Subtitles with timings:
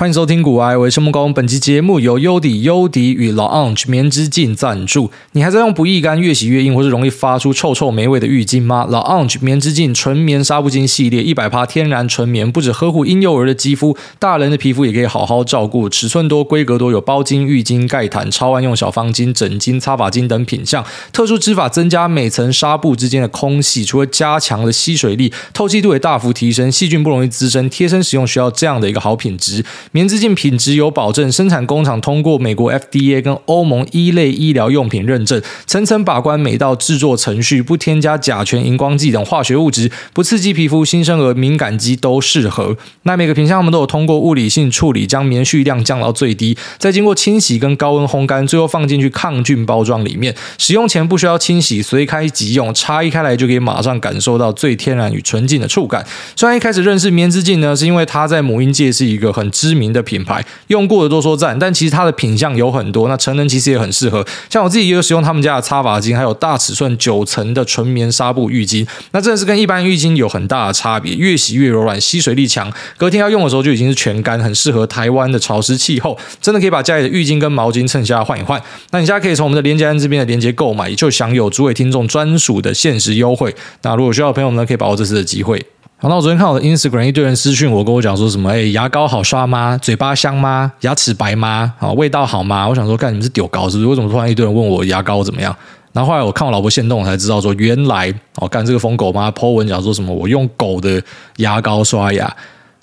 [0.00, 1.30] 欢迎收听股癌，我是孟恭。
[1.30, 5.10] 本期节目由优底优迪与老 Ange 棉之镜赞助。
[5.32, 15.86] 你还在用不易干、越洗越硬，或是容易发出臭臭霉味的浴巾吗老 Ange 棉之镜纯棉纱布巾系列，一百帕天然纯棉，不只呵护婴幼儿的肌肤，大人的皮肤也可以好好照顾。
[15.86, 20.82] 尺寸多，规格多，有包巾、浴巾、盖毯、超万用小方巾、枕巾、擦发巾等品相。
[21.12, 27.68] 特殊织法增加每层纱布之间的空隙，除了加强了吸水力，透气度也大幅提升，细菌不容易滋生。
[27.68, 29.62] 贴身使用需要这样的一个好品质。
[29.92, 42.76] 棉之镜品质有保证，生产工厂通过美国 FDA 跟欧盟一类医疗用品认证，层层把关每道制作程序，不添加甲醛、荧光剂等化学物质，不刺激皮肤，新生儿、敏感肌都适合。
[43.02, 50.32] 那每个品项我们都有通过物理性处理，将棉絮量降到最低，再经过清洗跟高温烘干，最后放进去抗菌包装里面。
[50.58, 56.06] 使用前不需要清洗，随开即用，拆开来就可以马上感受到最天然与纯净的触感。
[56.36, 63.08] 虽然一开始认识棉之镜呢，是因为它在母婴界是一个很知名名的品牌，用过的都说赞，但其实它的品相有很多。
[63.08, 68.86] 那成人其实也很适合，像我自己也有使用他们家的擦发巾，还有大尺寸九层的纯棉纱布浴巾。
[69.12, 76.18] 那真的是跟一般浴巾有很大的差别，越洗越柔软，吸水力强，隔天要用的时候就已经是全干，很适合台湾的潮湿气候。
[76.42, 78.60] 真的可以把家里的浴巾跟毛巾趁下换一换。
[78.90, 83.54] 那你现在可以从我们的连接这边的连接购买，也就享有诸位听众专属的限时优惠。
[83.82, 85.64] 那如果需要的朋友们呢，可以把握这次的机会。
[86.02, 88.48] 好，那我昨天看我的 Instagram，一堆人私讯我，跟我讲说什么？
[88.48, 89.76] 哎，牙膏好刷吗？
[89.76, 90.72] 嘴巴香吗？
[90.80, 91.74] 牙齿白吗？
[91.78, 92.66] 好，味道好吗？
[92.66, 93.86] 我想说，干你们是丢高是不是？
[93.86, 95.54] 为什么突然一堆人问我牙膏怎么样？
[95.92, 100.10] 然后后来我看我老婆限动，我才知道说，原来哦，干这个疯狗妈 po 文讲说什么？
[100.10, 101.02] 我用狗的
[101.36, 102.34] 牙膏刷牙。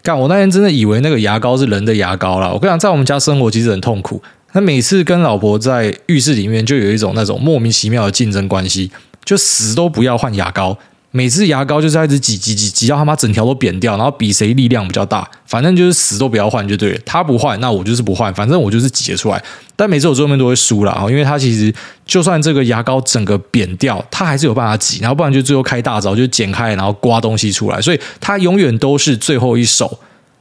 [0.04, 2.52] 干我那天真的以为那个牙膏是人的牙膏啦。
[2.54, 4.22] 我跟你讲，在我们家生活其实很痛苦。
[4.52, 8.92] 那每次跟老婆在浴室里面，就有一种那种莫名其妙的竞争关系，
[9.26, 10.78] 就死都不要换牙膏。
[11.12, 17.00] 每次牙膏就是一直挤挤挤挤到他妈整条都扁掉，然后比谁力量比较大，反正就是死都不要换就对了。
[17.06, 19.42] 他不换，那我就是不换，反正我就是挤得出来。
[19.76, 21.74] 但每次我最后面都会输了啊，因为他其实
[22.06, 30.00] 就算这个牙膏整个扁掉，他还是有办法挤，然后不然就最后开大招，就剪开然后刮东西出来，所以他永远都是最后一手。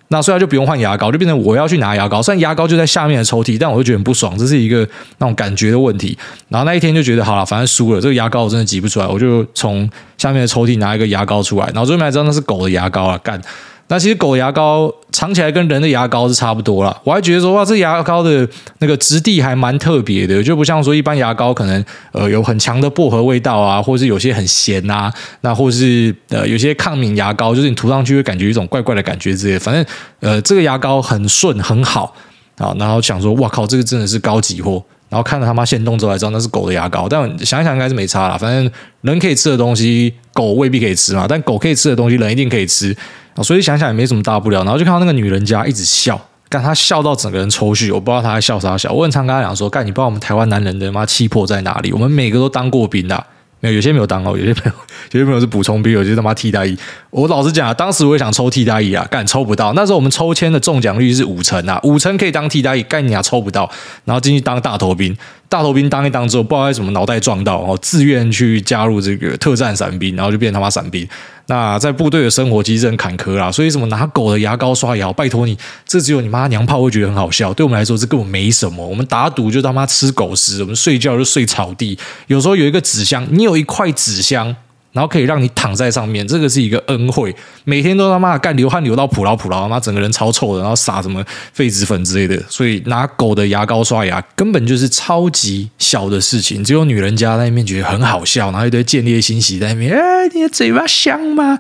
[0.08, 2.22] 那所以就不用换牙膏，就变成我要去拿牙膏。
[2.22, 6.16] 虽然牙膏就在下面的抽屉，但我就觉得很不爽，这是一个那种感觉的问题。
[6.48, 13.40] 然后那一天就觉得好了，反正输了，这个牙膏我真的挤不出来，我就从下面的抽屉拿一个牙膏出来，然后最后面才知道那是狗的牙膏啊，干。
[13.88, 18.48] 那其实狗牙膏尝起来跟人的牙膏是差不多啦，我还觉得说哇，这牙膏的
[18.80, 29.58] 那个质地还蛮特别的，就不像说一般牙膏可能呃有很强的薄荷味道啊，或是有些很咸啊，那或是呃有些抗敏牙膏，就是你涂上去会感觉一种怪怪的感觉之类。
[29.58, 29.86] 反正
[30.18, 32.12] 呃这个牙膏很顺很好
[32.58, 34.82] 啊，然后想说哇靠，这个真的是高级货。
[35.08, 38.70] 然后看了他妈现动之后才知道那是狗的牙膏，但想一想应该是没差啦，反正
[39.02, 42.96] 人可以吃的东西狗未必可以吃嘛，但狗可以吃的东西人一定可以吃。
[43.42, 46.18] 所以想想也没什么大不了，然后就看到那个女人家一直笑，
[46.48, 48.90] 干她笑到整个人抽搐，我不知道她在笑啥笑。
[48.90, 51.92] 我很常跟她讲说，干你不知道我们台湾男人的妈气魄在哪里？
[51.92, 53.26] 我们每个都当过兵的。
[53.60, 54.72] 没有，有些没有当哦，有些朋友，
[55.12, 56.76] 有些朋友是补充兵，有些他妈替代役。
[57.10, 59.72] 我老实讲啊，当时我也想抽替代役啊，干抽不到。
[59.72, 63.70] 那时候我们抽签的中奖率是五成啊，五成可以当替代役，干你啊抽不到，
[64.04, 65.16] 然后进去当大头兵。
[65.48, 71.08] 大头兵当一当之后，不知道为什么脑袋撞到，然后自愿去加入这个特战伞兵，然后就变成他妈伞兵。
[71.46, 77.54] 那在部队的生活其实很坎坷啦，所以什么拿狗的牙膏刷牙，拜托你，这只有你妈娘炮会觉得很好笑。
[77.54, 78.86] 对我们来说，这根本没什么。
[78.86, 81.98] 我们打赌就他妈吃狗食，我们睡觉就睡草地。
[82.26, 84.56] 有时候有一个纸箱，你有一块纸箱。
[84.96, 87.36] 然后可以让你躺在上面，这个是一个恩惠。
[87.64, 91.22] 每天都他妈干流汗流到普劳普劳，妈整个人超臭的，然后撒什么
[91.54, 92.42] 痱子粉之类的。
[92.48, 99.92] 所以拿狗的牙膏刷牙根本就是超级小的事情，只有女人家在那边觉得很好笑，然后一堆见猎心喜在那边。
[99.92, 101.58] 哎，你的嘴巴香吗？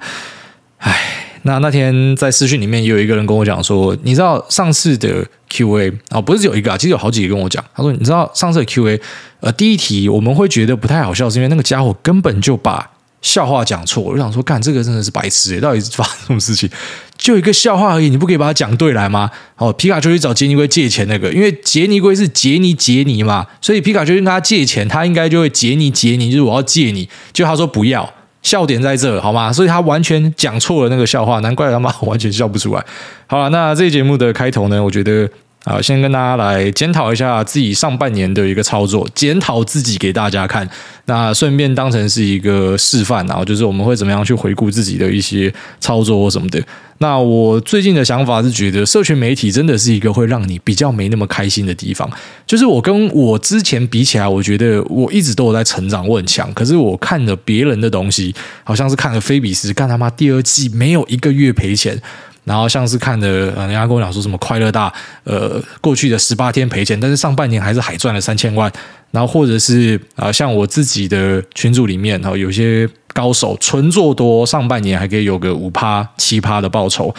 [0.78, 7.62] 哎，那那天在私讯里面也有一个人跟我讲说，你知道上次的 Q&A 啊，不是只有一个啊，其实有好几个跟我讲。
[7.74, 8.98] 他说，你知道上次的 Q&A，
[9.40, 12.90] 呃，第一题我们会觉得不太好笑，是因为那个家伙根本就把。
[13.26, 16.70] 笑话讲错，我就想说，干这个真的是白痴诶，到底是发生什么事情？
[17.18, 19.28] 就一个笑话而已，你不可以把它讲对来吗？
[19.56, 28.08] 哦，皮卡丘去找杰尼龟借钱那个，因为杰尼龟是杰尼杰尼嘛，所以皮卡丘跟他借钱，他应该就会杰尼杰尼，就是我要借你，就他说不要，
[28.42, 29.52] 笑点在这，好吗？
[29.52, 32.84] 所以他完全讲错了那个笑话，难怪他妈完全笑不出来。
[33.26, 35.28] 好了，那这节目的开头呢，我觉得。
[35.68, 40.68] 好，先跟大家来检讨一下自己上半年的一个操作，检讨自己给大家看。
[41.06, 46.62] 那顺便当成是一个示范，然后就是我们会怎么样去回顾自己的一些操作或什么的。
[46.98, 52.08] 那我最近的想法是觉得，社群媒体真的是一个会让你比较没那么开心的地方。
[52.46, 56.52] 就是我跟我之前比起来，我觉得我一直都有在成长，我很强。
[56.54, 62.00] 可是我看了别人的东西，好像是看了菲比斯，干他妈第二季没有一个月赔钱。
[62.46, 64.92] 然后像是看的，呃，人家跟我讲说什么快乐大，
[65.24, 68.72] 呃，过去的十八天赔钱，但是上半年还是海赚了三千万。
[69.10, 77.12] 然后或者是啊、呃，像我自己的群组里面，哈、有些高手纯做多，上半年还可以有个五趴七趴的报酬。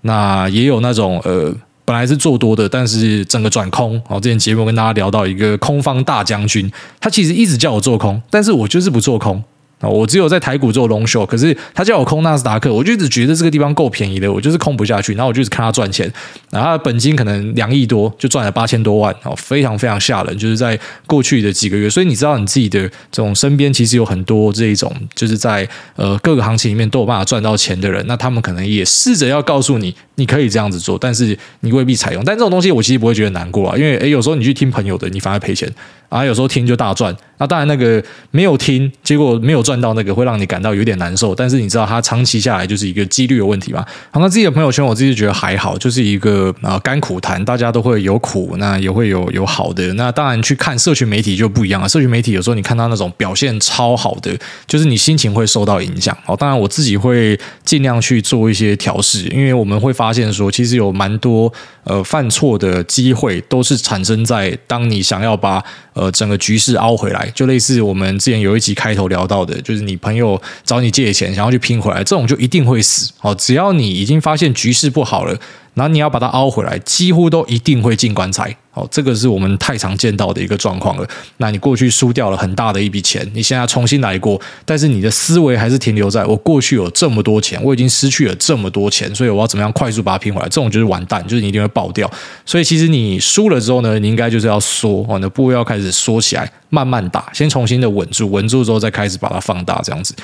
[0.00, 4.02] 那也有那种呃，本来是做多的，但是整个转空。
[4.08, 6.68] 哦，之前节目跟大家聊到一个空方大将军，
[6.98, 9.44] 他其实一直叫我做空，但是我就是不做空。
[9.90, 15.14] 我只有在台股做 long short，可是他叫我空纳斯达克，我就一直觉得这个地方够便宜的，我就是空不下去。
[15.14, 16.10] 然后我就一直看他赚钱，
[16.50, 20.36] 然后他的本金可能两亿多，就赚了八千多万，哦，非常非常吓人。
[20.38, 22.80] 就是在过去的几个月，所以你知道你自己的
[23.10, 32.22] 这种身边其实有很多这一种，就是在呃各个行情里面都有办法赚到钱的人，那他们可能也试着要告诉你，你可以这样子做，但是你未必采用。
[32.24, 35.68] 但这种东西我其实不会觉得难过啊，因为诶有时候你去听朋友的，你反而赔钱。
[36.08, 41.34] 啊，有时候听就大赚，那当然那个没有听，结果没有赚到那个，会让你感到有点难受。
[41.34, 43.82] 但是你知道，它长期下来就是一个几率的问题嘛。
[44.10, 49.90] 好，那自己的朋友圈，我自己觉得还好，就是一个啊甘苦谈，大家都会有苦，那也会有有好的。
[49.94, 54.30] 那当然去看社群媒体就不一样了，社群媒体有时候你看到那种表现超好的，
[54.66, 56.14] 就是你心情会受到影响。
[56.26, 61.50] 好，当然我自己会尽量去做一些调试，因为我们会发发现说，其实有蛮多
[61.84, 65.64] 呃犯错的机会，都是产生在当你想要把。
[65.94, 73.12] 呃，整个局势凹回来，就类似我们之前有一集开头聊到的，就是你朋友找你借钱，想要去拼回来，这种就一定会死。
[73.20, 75.38] 哦，只要你已经发现局势不好了。
[75.74, 78.54] 然后你要把它凹回来，几乎都一定会进棺材。
[78.74, 81.06] 哦，这个是我们太常见到的一个状况了。
[81.36, 90.44] 那你过去输掉了很大的一笔钱，你现在重新来过，但是你的思维还是停留在我过去有这么多钱，我已经失去了这么多钱，所以我要怎么样快速把它拼回来？
[90.44, 92.10] 这种就是完蛋，就是你一定会爆掉。
[92.46, 100.14] 所以其实你输了之后呢，你应该就是要缩，哦，你的部位要开始缩起来，慢慢打，先重新的稳住，稳住之后再开始把它放大，这样子。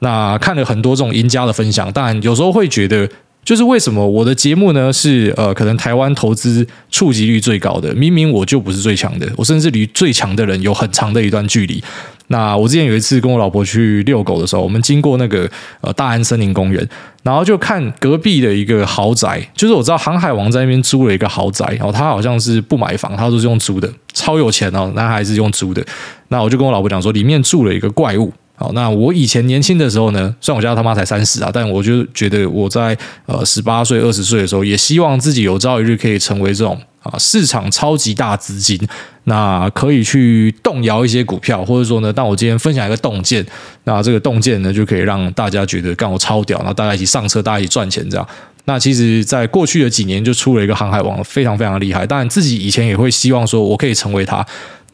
[0.00, 3.08] 那看了很多这种赢家的分享，当然有时候会觉得。
[3.44, 11.82] 就是为什么我的节目呢是呃，可能台湾投资触及率最高的，明明我就不是最强的，我甚至离最强的人有很长的一段距离。
[12.28, 15.48] 那我之前有一次跟我老婆去遛狗的时候，我们经过那个
[15.82, 16.88] 呃大安森林公园，
[17.22, 25.84] 然后就看隔壁的一个豪宅，就是我知道航海王在那边租了一个豪宅，然后他好像是不买房，他都是用租的，超有钱哦，那还是用租的。
[26.28, 28.32] 那我就跟我老婆讲说，里面住了一个怪物。
[28.56, 32.96] 好，那我以前年轻的时候呢，虽然我家他妈才三十啊，但我就觉得我在
[33.26, 38.78] 呃十八岁、二十岁的时候，也希望自己有朝一日可以成为这种啊市场超级大资金，
[39.24, 43.44] 那可以去动摇一些股票，或者说呢，当我今天分享一个洞见，
[43.82, 48.24] 那这个洞见呢，就可以让大家觉得干我超屌，然后大家一起上车，大家一起赚钱这样。
[48.66, 52.06] 那其实，在过去的几年就出了一个航海王，非常非常厉害。
[52.06, 54.46] 当然，自己以前也会希望说我可以成为他。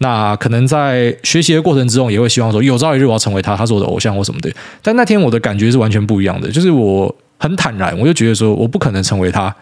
[0.02, 4.50] 那可能在学习的过程之中，也会希望说，有朝一日我要成为他，他是我的偶像或什么的。
[4.82, 9.54] 但那天我的感觉是完全不一样的，就是我很坦然，我就觉得说，我不可能成为他，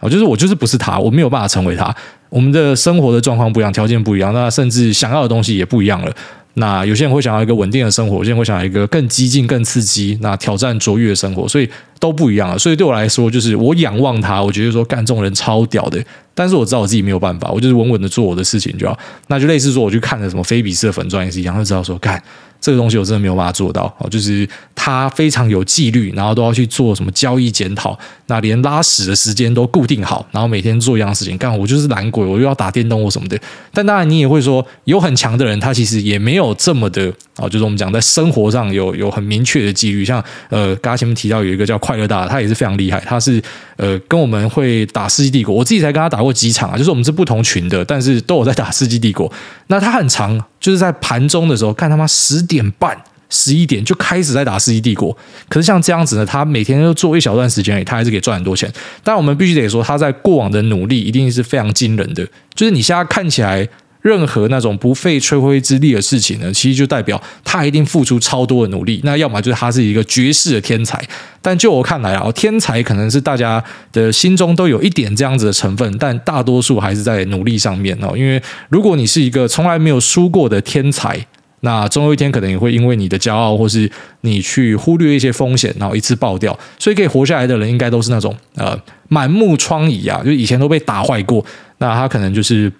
[0.00, 1.94] 我，就是我就是不是他，我没有办法成为他。
[2.30, 6.10] 我们的生活的状况不一样，条件不一样，那甚至想要的东西也不一样了。
[6.54, 11.68] 那有些人会想要一个稳定的生活，有些人会想要一个更激进、更刺激、那挑战卓越的生活，所以
[11.98, 12.58] 都不一样了。
[12.58, 16.02] 所以对我来说，就是我仰望他，我觉得说干这种人超屌的。
[16.32, 18.98] 但是我知道我自己没有办法，我就是稳稳的做我的事情就好。
[19.28, 22.22] 那就类似说，我去看了什么菲比斯的粉钻也是一样，就知道说干。
[22.64, 31.36] 这个东西我真的没有办法做到哦，就是他非常有纪律，然后都要去做什么交易检讨，那连拉屎的时间都固定好，然后每天做一样事情。
[31.36, 33.38] 干我就是懒鬼，我又要打电动或什么的。
[33.70, 40.04] 但当然你也会说，有很强的人，他其实也没有这么的啊，就是我们讲在生活上有有很明确的纪律。
[40.04, 43.42] 像呃，刚刚前面提到有一个叫快乐大，他也是非常厉害，他是
[43.76, 49.32] 呃跟我们会打世纪帝国，我自己才跟他打过几场啊，就是我们是不同群的，但是都有在打世纪帝国。
[49.66, 50.44] 那他很长。
[50.60, 52.96] 就是在盘中的时候，看他妈十点半、
[53.28, 55.14] 十一点就开始在打《世纪帝国》。
[55.46, 58.72] 可是像这样子呢，他每天都做一小段时间，他还是可以赚很多钱。
[59.02, 62.26] 但我们必须得说，他在过往的努力一定是非常惊人的。
[62.54, 63.68] 就是你现在看起来，
[64.04, 69.00] 任何那种不费吹灰之力的事情呢，其实就代表他一定付出超多的努力。
[69.02, 71.02] 那要么就是他是一个绝世的天才。
[71.40, 78.12] 但就我看来啊，天才可能是大家的心中都有一点这样子的成分，但大多数还是在努力上面哦。
[78.14, 81.18] 因为如果你是一个从来没有输过的天才，
[81.60, 86.54] 那终有一天可能也会因为你的骄傲，或是你去忽略一些风险，然后一次爆掉。
[86.78, 91.42] 所以可以活下来的人，应该都是那种呃满目疮痍啊，就以前都被打坏过。
[91.78, 92.70] 那他可能就是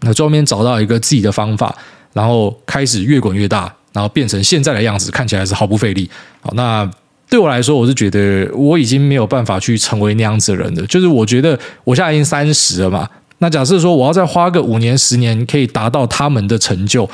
[0.00, 1.74] 那终于找到一个自己的方法，
[2.12, 6.10] 然后开始越滚越大，然后变成现在的样子，看起来是毫不费力。
[6.40, 6.90] 好，那。
[7.28, 10.84] 对我来说，我是觉得我已经没有办法去成为那样子的人了。
[10.86, 17.08] 就是我觉得我现在已经三十了嘛，那假设说我要再花个五年、十年，可以达到他们的成就，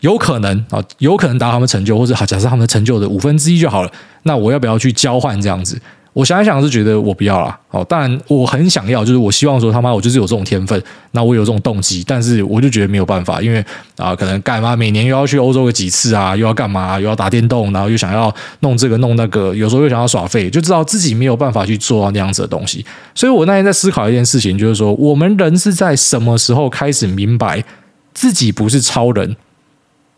[0.00, 3.90] 有可能啊，有可能达到他们成就，或者，假设他们的成就的五分之一就好了。
[4.24, 5.80] 那我要不要去交换这样子？
[6.14, 7.58] 我想一想是觉得我不要啦。
[7.70, 13.62] 哦，但我很想要，就是我希望说他妈我就是有这种天分，那我有这种动机，但是我就觉得没有办法，因为
[13.96, 22.86] 啊、可能干嘛每年又要去欧洲个几次啊，又要干嘛，又要打电动，然后又想要弄这个弄那个，有时候又想要耍废，就知道自己没有办法去做到那样子的东西。
[23.14, 27.62] 所以我那天在思考一件事情，就是说我们人是在什么时候开始明白
[28.12, 29.36] 自己不是超人？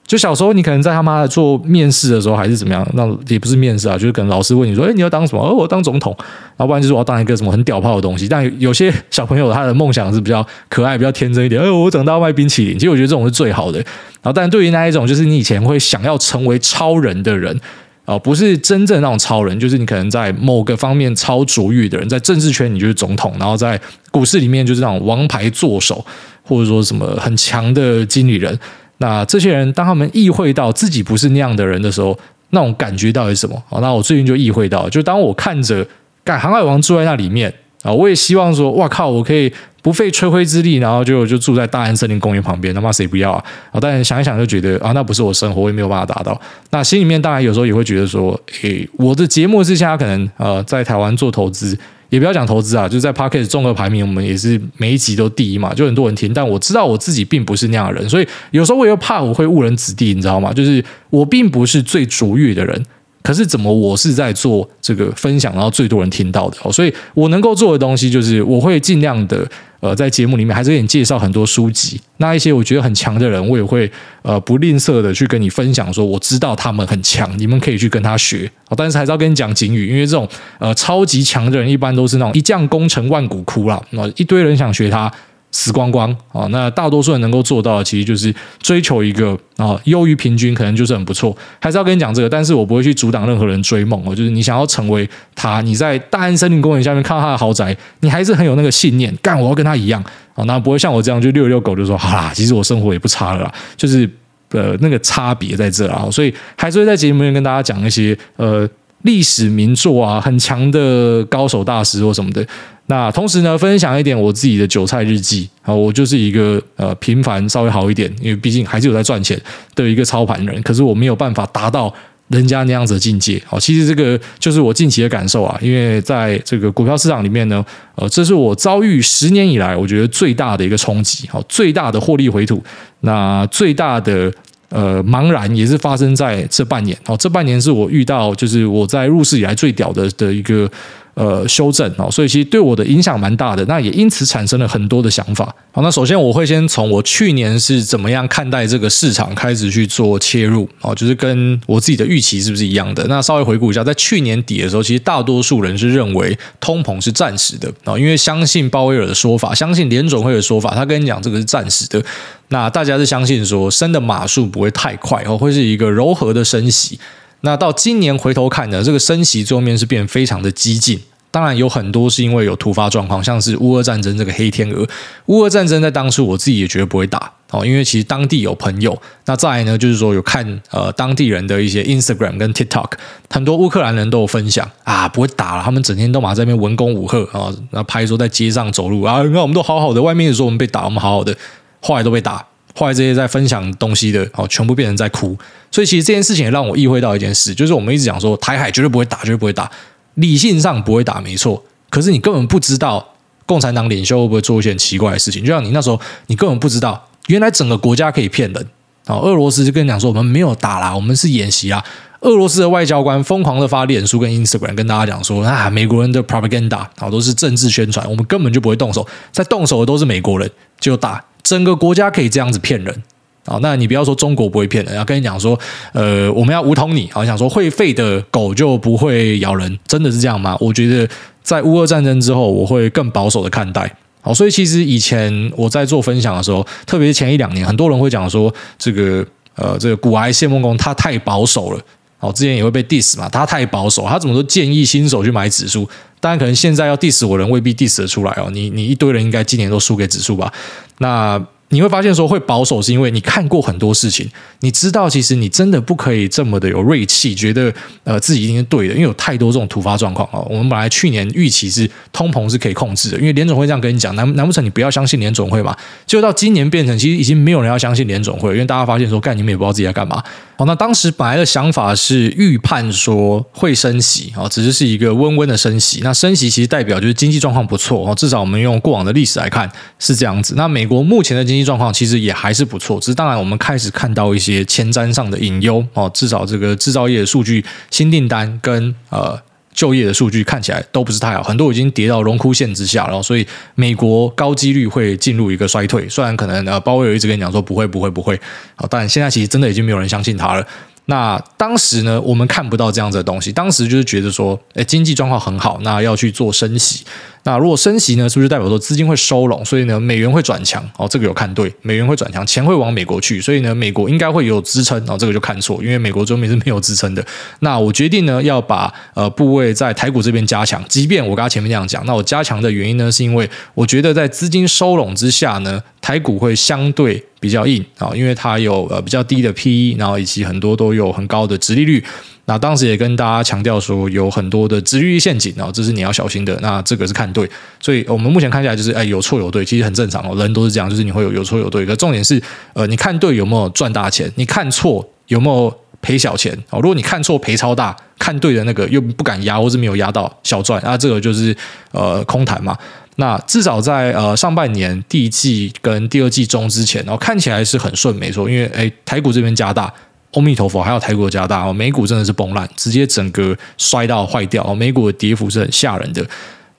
[0.06, 2.86] 就小时候，你可能在他妈的做面试的时候，还是怎么样？
[2.94, 6.16] 那也不是面试啊，就是可能老师问你说：“哎，你要当什么？”哦，我要当总统。
[6.58, 8.28] 要不然就是我要当一个什么很屌炮的东西。
[8.28, 11.60] 但有些小朋友他的梦想是比较可爱、比较天真一点。
[11.60, 12.78] 哎，我长大要卖冰淇淋。
[12.78, 13.78] 其实我觉得这种是最好的。
[13.78, 17.60] 然后，但对于那一种，就是你以前会想要成为超人的人
[18.04, 23.78] 啊，不是真正那种超人，就是你可能在某个方面超卓越的人，在政治圈你就是总统，然后在
[24.12, 26.04] 股市里面就是那种王牌作手，
[26.44, 28.56] 或者说什么很强的经理人。
[28.98, 32.18] 那这些人，当他们意会到自己不是那样的人的时候，
[32.50, 33.62] 那种感觉到底是什么？
[33.80, 35.86] 那我最近就意会到，就当我看着
[36.24, 43.44] 干航海王住在那里面啊，我也希望说，哇靠，我可以不费吹灰之力，然后就就住在大安森林公园旁边，他妈谁不要啊？
[43.72, 46.40] 啊，但想一想就觉得啊，那不是我生活，我也没有办法达到。
[46.70, 51.78] 那心里面当然有时候也会觉得说，诶，我的节目之下可能呃在台湾做投资。
[52.10, 56.32] 也不要讲投资啊，就是在 Podcast 综合排名，我们也是每一集都第一嘛，就很多人听。
[56.32, 60.52] 但我知道我自己并不是那样的人，所以有时候我又怕我会误人子弟，你知道吗？
[60.52, 62.80] 就是我并不是最卓越的人。
[63.22, 69.44] 可是怎么我是在做这个分享，然后最多人听到的，所以我能够做的东西就是我会尽量的
[69.80, 73.90] 呃，在节目里面还是给你介绍很多书籍，那一些我觉得很强的人，我也会
[74.22, 78.50] 呃不吝啬的去跟你分享，说我知道他们很强，你们可以去跟他学。
[78.76, 80.28] 但是还是要跟你讲警语，因为这种
[80.58, 85.12] 呃超级强的人一般都是那种一将功成万骨枯啦，那一堆人想学他。
[85.58, 86.46] 死光光啊！
[86.50, 91.34] 那大多数人能够做到的，其实就是追求一个啊优于平均，可能就是很不错。
[91.58, 94.14] 还是要跟你讲这个，但是我不会去阻挡任何人追梦哦。
[94.14, 100.44] 就是你想要成为他，你在大安森林公园下面看到他的豪宅，你还是很有那个信念，干我要跟他一样啊！
[100.44, 104.06] 那不会像我这样就遛遛狗就说好啦，其实我生活也不差了啦，就是
[104.50, 108.68] 呃那个差别在这啊，所以还是会在节目里面跟大家讲一些呃
[109.04, 112.46] 历史名作啊，很强的高手大师或什么的。
[112.88, 119.36] 那同时呢，分享一点我自己的韭菜日记啊，我就是一个呃平凡稍微好一点，因为毕竟还是有在赚钱
[119.74, 121.92] 的一个操盘人，可是我没有办法达到
[122.28, 123.42] 人家那样子的境界。
[123.44, 127.64] 好，其实这个就是我近期的感受啊，因为在这个股票市场里面呢，
[127.96, 132.62] 呃，这是我遭遇十年以来我觉得最大的一个冲击，好，最大的获利回吐，
[133.00, 134.32] 那最大的
[134.68, 136.96] 呃茫然也是发生在这半年。
[137.04, 140.70] 好，这半年是我遇到就是我在入市以来最屌的的一个。
[141.16, 145.46] 呃，修正哦，所以其实对我的影响蛮大的，那也因此产生了很多的想法。
[145.72, 153.02] 好，那首先我会先从我去年是怎么样看待这个市场开始去做切入哦，就是跟我自己的预期是不是一样的？
[153.08, 162.04] 那稍微回顾一下，在去年底的时候，其实大多数人是认为通膨是暂时的啊，因为相信鲍威尔的说法，相信联准会的说法，他跟你讲这个是暂时的。
[162.48, 167.00] 那大家是相信说升的码数不会太快哦，会是一个柔和的升息。
[167.42, 171.00] 那到今年回头看呢，这个升息最后面是变非常的激进。
[171.30, 174.86] 当然有很多是因为有突发状况，像是乌俄战争这个黑天鹅。
[175.26, 178.98] 乌俄战争在当初我自己也绝对不会打哦，因为其实当地有朋友。
[179.26, 182.92] 那再来呢，就是说有看呃当地人的一些 Instagram 跟 TikTok，
[183.28, 191.36] 很多乌克兰人都有分享啊，不会打了，他们整天都马在那边文攻武吓啊，那拍说在街上走路啊，那我们都好好的，外面说我们被打，我们好好的，
[191.82, 192.46] 后来都被打。
[192.76, 195.36] 后来这些在分享东西的哦，全部变成在哭。
[195.70, 199.70] 所以其实这件事情也让我意会到一件事，就是我们一直讲说台海绝对不会打，绝对不会打。
[200.14, 201.62] 理性上不会打，没错。
[201.90, 203.14] 可是你根本不知道
[203.46, 205.42] 共产党领袖会不会做一些很奇怪的事情。
[205.44, 208.66] 就像你那时候，你根本不知道，原来整个国家可以骗人
[209.06, 209.16] 啊！
[209.16, 211.82] 俄罗斯就跟你讲说，我们没有打啦，我们是演习啦。
[212.20, 223.02] 俄罗斯的外交官疯狂的发脸书跟 Instagram 跟大家讲说，啊，美国人的 propaganda 好，都是政治宣传，我们根本就不会动手，在动手的都是美国人，就打整个国家可以这样子骗人。
[223.46, 225.56] 好，那你不要说中国不会骗人，要跟你讲说，
[225.92, 227.08] 呃，我们要武统你。
[227.12, 230.56] 好，想说会吠的狗就不会咬人，真的是这样吗？
[230.58, 231.08] 我觉得
[231.44, 233.88] 在乌俄战争之后，我会更保守的看待。
[234.20, 239.24] 好，所以其实以前我在做分享的时候，特别是前一两年，很多人会讲说，这个
[239.54, 241.80] 呃，这个股癌谢孟恭他太保守了。
[242.18, 245.88] 好，之前也会被 diss 嘛，他太保守，他怎么都建议新手去买指数。
[246.26, 248.50] 当然，可能现在要 diss 我人未必 diss 得出来哦。
[248.52, 250.52] 你你一堆人应该今年都输给指数吧？
[250.98, 251.40] 那。
[251.70, 254.24] 你会发现说会保守，是因为你看过很多事情，
[254.60, 260.38] 你知道其实你真的不可以这么的有锐气，觉得呃自己一定是对的，因为有太多这种突发状况啊。
[260.48, 265.76] 我们本来去年预期是通膨是可以控制的，因为联总会这样跟你讲，难难不成你不要相信联总会嘛？
[266.06, 270.22] 就到今年变成其实已经没有人要相信联总会，因为大家发现说，干你们也不知道自己在干嘛。
[270.56, 276.00] 好，那当时本来的想法是预判说会升息啊，只是是一个温温的升息。
[276.04, 280.54] 那升息其实代表就是经济状况不错哦，至少我们用过往的历史来看是这样子。
[280.56, 289.38] 那美国目前的经经济状况其实也还是不错，只是当然我们开始看到一些前瞻上的隐忧哦，至少这个制造业的数据、新订单跟呃
[289.76, 296.08] 就业的数据看起来都不是太好，很多已经跌到荣枯线之下然后，所以美国高几率会进入一个衰退。
[296.08, 298.40] 虽然可能呃鲍威尔一直跟你讲说不会不会不会，
[298.74, 300.66] 好，但现在其实真的已经没有人相信他了。
[301.08, 307.04] 那当时呢，我们看不到这样子的东西，当时就是觉得说，哎，经济状况很好，那要去做升息。
[307.46, 309.64] 那如果升息呢，是不是代表说资金会收拢？
[309.64, 317.24] 所以呢，美元会转强哦，这个有看对，美元会转强，钱会往美国去，所以呢，美国应该会有支撑哦，这个就看错，因为美国中美是没有支撑的。
[317.60, 332.02] 那我决定呢，要把呃部位在台股这边加强，即便我刚刚前面这样讲，那我加强的原因呢，是因为我觉得在资金收拢之下呢，台股会相对比较硬啊，因为它有呃比较低的 PE，然后以及很多都有很高的殖利率。
[332.48, 336.56] 那当时也跟大家强调说，有很多的殖利率陷阱啊，这是你要小心的。
[336.62, 337.48] 那这个是看对，
[337.80, 341.84] 所以我们目前看下来就是，哎，有错有对，其实很正常哦，人都是这样，就是你会有有错有对。
[341.84, 342.40] 可重点是，
[342.74, 344.32] 呃，你看对有没有赚大钱？
[344.36, 346.56] 你看错有没有赔小钱？
[346.70, 351.56] 哦，如果你看错赔超大，看对的那个又不敢压，或是没有压到小赚，那这个就是
[351.90, 352.78] 呃空谈嘛。
[353.16, 359.92] 那至少在呃上半年第一季跟第二季中之前，然后看起来是很顺，没错，因为哎台股这边加大。
[360.36, 366.24] 阿弥陀佛，还有台股加大哦，美股真的是崩烂，直接整个摔到坏掉哦，美股的跌幅是很吓人的。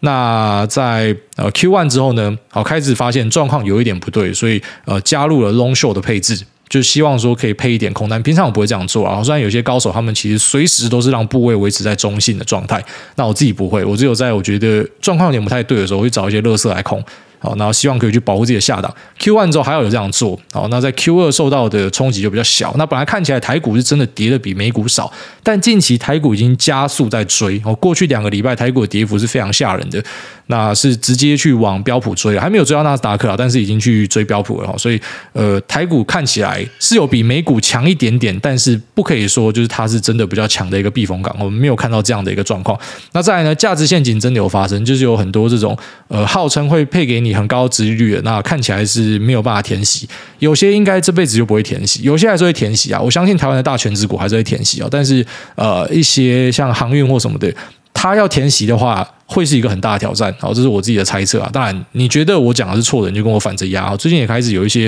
[0.01, 8.21] 那在呃 Q one 之后呢，好开始发现状况有一点不对，所以呃加入了 Long Short 的配置，就希望说可以配一点空单。
[8.21, 12.83] 平常我不会这样做啊，虽然有些高手他们其实随时都是让部位维持在中性的状态，
[13.15, 17.03] 那我自己不会，我只有在我觉得状况有点不太对的时候，我会找一些垃圾来空。
[17.39, 18.93] 好，然后希望可以去保护自己的下档。
[19.19, 22.73] Q one 之后还要有这样做，好，那在 Q 二受到的冲击就比较小。
[22.77, 25.11] 那本来看起来台股是真的跌的比美股少，
[25.43, 27.61] 但近期台股已经加速在追。
[27.63, 30.03] 哦，过去两个礼拜台股的跌幅是非常吓人的，
[30.47, 34.77] 那是直接去往标普追了，还没有追到纳斯达克啊，但是已经去追标普了。
[34.77, 34.99] 所以，
[35.31, 41.33] 呃，台股看起来是有比美股强一点点，但是不可以说就是它是真的比较强的一个避风港。
[41.39, 42.77] 我们没有看到这样的一个状况。
[43.13, 47.37] 那再来呢，价值陷阱真的有发生，就是有很多这种呃号称会配给你。
[47.37, 52.99] 很高殖利率的，那看起来是没有办法填息，有些应该这辈子就不会填息，有些还是会填息啊。
[52.99, 57.53] 我相信台湾的大权值股还是会填息啊，但是呃，一些像航运或什么的，
[57.99, 60.31] 他要填席的话，会是一个很大的挑战。
[60.39, 61.49] 好，这是我自己的猜测啊。
[61.51, 63.95] 当然，你觉得我讲的是错的，你就跟我反着压。
[63.97, 64.81] 最近也开始有一些，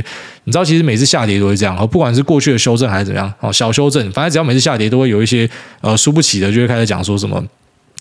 [0.43, 5.49] 你知道，其实每次下跌都会这样，不管是过去的修正还是怎么样，哦，小修正，反正只要每次下跌都会有一些
[5.81, 7.43] 呃输不起的，就会开始讲说什么。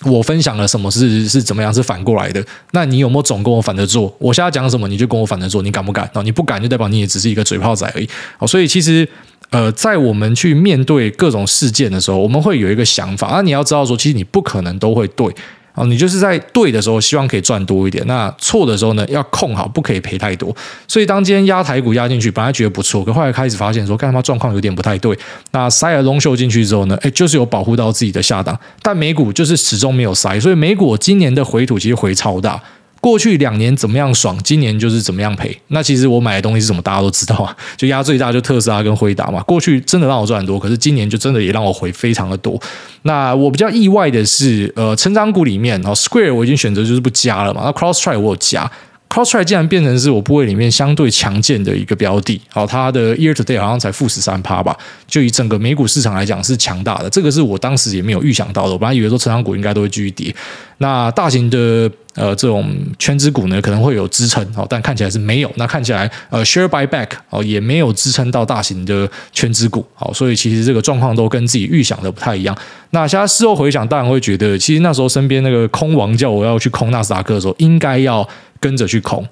[0.04, 2.40] 我分享了什么是是怎么样是反过来的？
[2.70, 4.14] 那你有没有总跟我反着做？
[4.20, 6.08] 我现在讲什么你就跟我反着做，你敢不敢？
[6.14, 8.08] 哦，你不敢就代表你也只是一个嘴炮仔而已。
[8.38, 9.08] 哦，所以其实
[9.50, 13.28] 呃，在我们去面对各种事件的时候，我们会有一个想法。
[13.32, 15.26] 那你要知道说，其实你不可能都会对。
[15.74, 20.52] 哦，你就是在对的时候，希望可以赚多一点；那错的时候呢，要控好，不可以赔太多。
[20.88, 25.16] 所以当今天压台股压进去，本来觉得不错，可后来开始发现说，干他妈状况有点不太对。
[25.52, 32.60] 那塞了 long short 进去之后呢，诶，就是有保护到自己的下档，但美股就是始终没有塞，所以美股今年的回吐其实回超大。
[33.08, 35.58] 过去两年怎么样爽，今年就是怎么样赔。
[35.68, 39.42] 那其实我买的东西是什么，大家都知道啊，就压最大就特斯拉跟辉达嘛。
[39.44, 42.60] 过去真的让我赚很多，可是今年就真的也让我回非常的多。
[43.04, 47.62] 那我比较意外的是，呃，成长股里面，哦，Square 我已经选择就是不加了嘛。
[47.64, 48.70] 那 Crosstry 我有加。
[49.08, 60.34] CrowdStrike 竟然变成是我部位里面相对强健的一个标的，好，它的 Year to Date 好像才负十三趴吧，就以整个美股市场来讲是强大的，这个是我当时也没有预想到的，我本来以为说成长股应该都会继续跌，
[60.76, 72.56] 那大型的呃这种权值股呢可能会有支撑，好，但看起来是没有，那看起来呃 Share Buyback 哦也没有支撑到大型的权值股，好，所以其实这个状况都跟自己预想的不太一样。
[72.90, 78.28] 那现在事后回想，当然会觉得，其实那时候身边那个空王叫我要去空纳斯达克的时候，应该要。
[78.60, 79.26] 跟着去空，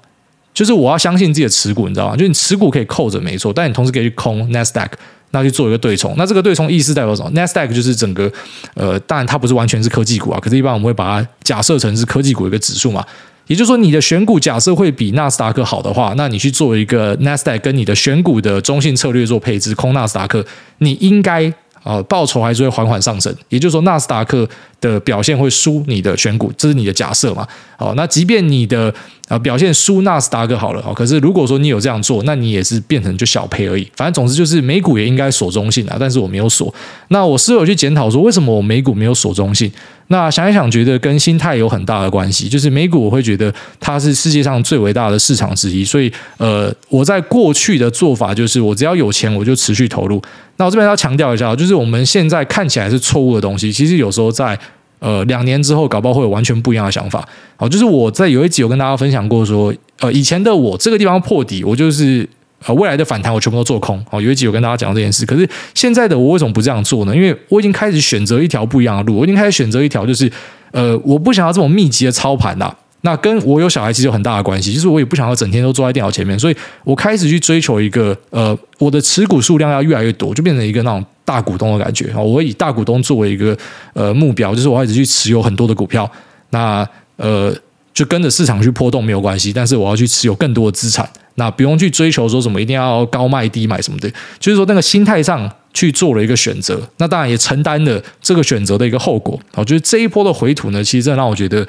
[0.53, 2.15] 就是我要相信自己的持股，你知道吗？
[2.15, 4.89] 就你持股可以扣着没错，但你同时可以去空 Nasdaq，
[5.31, 6.13] 那去做一个对冲。
[6.17, 8.31] 那这个对冲意思代表什么？Nasdaq 就是整个
[8.73, 13.05] 呃，当然它不是完全是科技股啊，可是一般我们会把它假设成是科技股的一个指数嘛。
[13.47, 20.45] 也就是说，你的选股假设会比纳斯达克好的话，那你去做一个 Nasdaq 跟你的选股的中性策略做配置，空纳斯达克，
[20.79, 21.53] 你应该。
[21.83, 24.45] 啊，报酬还是会缓缓上升，也就是说，纳斯达克
[24.79, 27.47] 的表现会输你的选股，这是你的假设嘛？
[27.77, 28.93] 好，那即便你的
[29.27, 33.87] 呃表现输纳斯达克好了，可是如果说你有这样做，那你也是变成就小赔而已。
[33.95, 36.73] 反正总之就是美股也应该锁中性啊，但是我没有锁。
[37.09, 39.71] 那我事后去检讨说，为什么我美股没有锁中性？
[40.09, 42.47] 那想一想，觉得跟心态有很大的关系。
[42.47, 50.21] 就是美股，我会觉得它是世界上最伟大的市场之一，所以呃，我在过去的做法就是，我只要有钱，我就持续投入。
[50.55, 54.57] 那我这边要强调一下，就是我们现在看起来是错误的东西，其实有时候在
[54.99, 57.27] 呃两年之后，搞不好会有完全不一样的想法。
[57.55, 62.27] 好，就是我在有一集有跟大家分享过说，呃，以前的我这个地方破底，我就是
[62.65, 64.03] 呃未来的反弹我全部都做空。
[64.09, 65.25] 好，有一集有跟大家讲到这件事。
[65.25, 67.15] 可是现在的我为什么不这样做呢？
[67.15, 70.31] 因为我已经开始选择一条不一样的路，我已经开始选择一条就是
[70.71, 72.75] 呃我不想要这种密集的操盘啦。
[73.07, 82.19] 那跟我有小孩其实有很大的关系，就是我也不想要整天都坐在电脑前面，所以我开始去追求一个呃，我的持股数量要越来越多，就变成一个那种大股东的感觉啊。
[82.19, 83.57] 我以大股东作为一个
[83.93, 86.09] 呃目标，就是我要一直去持有很多的股票，
[86.49, 87.55] 那呃
[87.93, 99.63] 就跟着市场去波动没有关系，但是我要去持有更多的资产，那不用去追求说什么一定要高卖低买什么的，就是说那个心态上去做了一个选择，那当然也承担了这个选择的一个后果啊。
[99.63, 101.65] 就是这一波的回吐呢，其实真的让我觉得。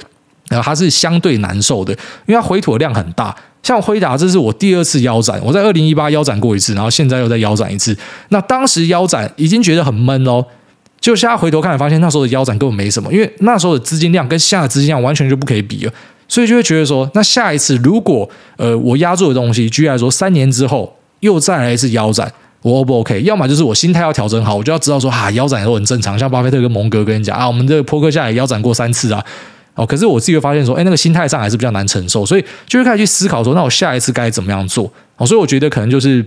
[0.49, 1.93] 然后它是相对难受的，
[2.27, 3.35] 因为它回吐量很大。
[3.61, 7.95] 像辉达，这是我第二次腰斩，我在二零一八腰斩过一次，然后现在又再腰斩一次。
[8.31, 10.43] 那当时腰斩已经觉得很闷哦，
[11.01, 15.93] 就现在回头看，发现那时候的腰斩根本没什么，因为那时候的资金量跟现在的资金量完全就不可以比了。
[16.29, 22.33] 所以就会觉得说，那下一次如果呃我压住的东西，居然说三年之后又再来一次腰斩，
[22.63, 23.21] 我 O 不 OK？
[23.23, 26.19] 要么就是我心态要调整好，我就要知道说啊腰斩都很正常。
[26.19, 29.23] 像巴菲特跟蒙格跟你讲啊，我们这个波克夏也腰斩过三次啊。
[29.79, 34.93] 哦，可是我自己会发现说，哎，那个心态上还是比较难承受，所以就会开始去思考说，那我下一次该怎么样做？
[35.17, 36.27] 哦，所以我觉得可能就是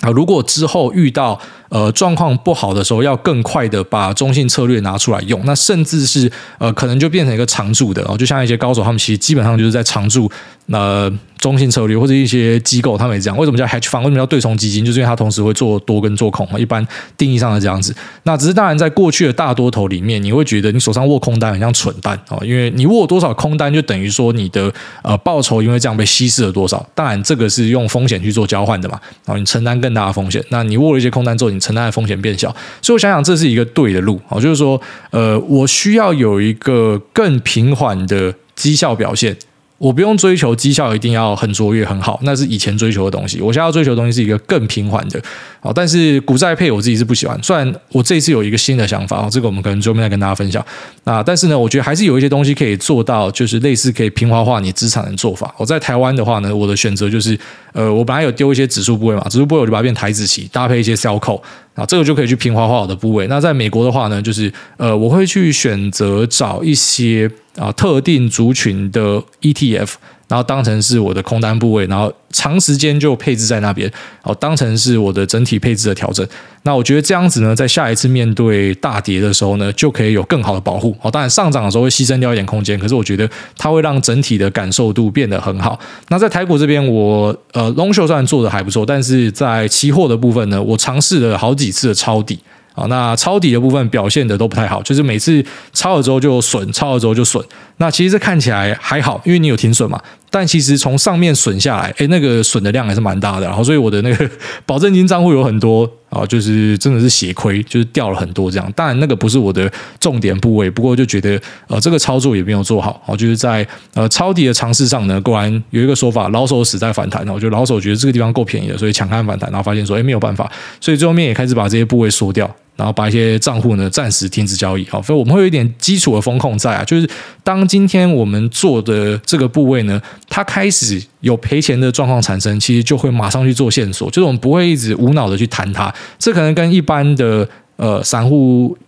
[0.00, 1.38] 啊，如果之后遇到
[1.68, 10.30] 呃状况不好的时候，要更快的把中性策略拿出来用，那甚至是呃可能就变成一个常驻的哦，就像一些高手，他们其实基本上就是在常驻
[10.66, 11.12] 呃。
[11.38, 13.38] 中性策略或者一些机构，他们也这样。
[13.38, 14.00] 为什么叫 hedge fund？
[14.00, 14.84] 为什么叫对冲基金？
[14.84, 16.44] 就是因为它同时会做多跟做空。
[16.58, 16.84] 一般
[17.16, 17.94] 定义上的这样子。
[18.24, 24.68] 那只是当然，在过去的大多头里面，你会觉得你手上握空单很像蠢蛋哦，因为你握多少空单，就等于说你的
[25.02, 26.84] 呃报酬因为这样被稀释了多少。
[26.92, 28.98] 当然，这个是用风险去做交换的嘛。
[29.24, 30.44] 然后你承担更大的风险。
[30.48, 32.48] 那你握了一些空单之后，你承担的风险变小。
[32.80, 39.36] 所以我想想，这是一个对的路哦，就是说，呃，我需要有一个更平缓的绩效表现。
[39.78, 43.40] 我不用追求绩效一定要很卓越很好，那是以前追求的东西。
[43.40, 45.22] 我现在要追求的东西是一个更平缓的，
[45.60, 47.38] 好，但是股债配我自己是不喜欢。
[47.44, 50.66] 虽然我这一次有一个新的想法，这个我们可能后面再跟大家分享。
[51.04, 55.54] 那但是呢，我觉得还是有一些东西可以做到，就是类似可以平滑化你资产的做法。
[55.56, 57.38] 我在台湾的话呢，我的选择就是，
[57.72, 61.40] 呃，我本来有丢一些指数部位嘛，指数部位我就把它变台子棋，搭配一些 sell call，
[61.74, 63.26] 啊，这个就可以去平滑化我的部位。
[63.28, 69.92] 那在美国的话呢，就是呃，我会去选择找一些啊特定族群的 ETF。
[70.28, 73.90] 然后当成是我的空单部位，然后长时间就配置在那边，
[74.22, 76.26] 好，当成是我的整体配置的调整。
[76.64, 80.94] 那我觉得这样子呢，在下一次面对大跌的时候呢，就可以有更好的保护。
[81.00, 85.78] 好，当然上涨的时候会牺牲掉一点空间，可是我觉得它会让整体的感受度变得很好。
[86.08, 92.38] 那在台股这边我，呃 long short 虽然做的还不错，但是在期货的部分呢，我尝试了好几次的抄底。
[92.74, 97.42] 好，那抄底的部分表现的都不太好，就是每次抄了之后就损，抄了之后就损。
[97.78, 100.00] 那其实这看起来还好，因为你有停损嘛。
[100.30, 103.46] 但其实从上面损下来，哎，那个损的量还是蛮大的。
[103.46, 104.30] 然后，所以我的那个
[104.66, 108.70] 保证金账户有很多啊，就是真的是血亏，就是掉了很多这样。
[108.76, 113.00] 当然，那个不是我的重点部位，不过就觉得呃，这个操作也没有做好。
[113.06, 117.24] 哦，就是在呃抄底的尝试上呢，果然有一个说法，老手死在反弹。
[117.24, 122.54] 然后，就老手觉得这个地方够便宜了，所以抢看反弹，然后发现说，哎，没有办法，所以最后面也开始把这些部位缩掉。
[122.78, 127.10] 然后把一些账户呢暂时停止交易，好，所以我们会有一点基础的风控在啊，就是
[127.42, 138.78] 当今天我们做的这个部位呢，它开始有赔钱的状况产生，其实就会马上去做线索，就是我们不会一直无脑的去谈它，这可能跟一般的呃散户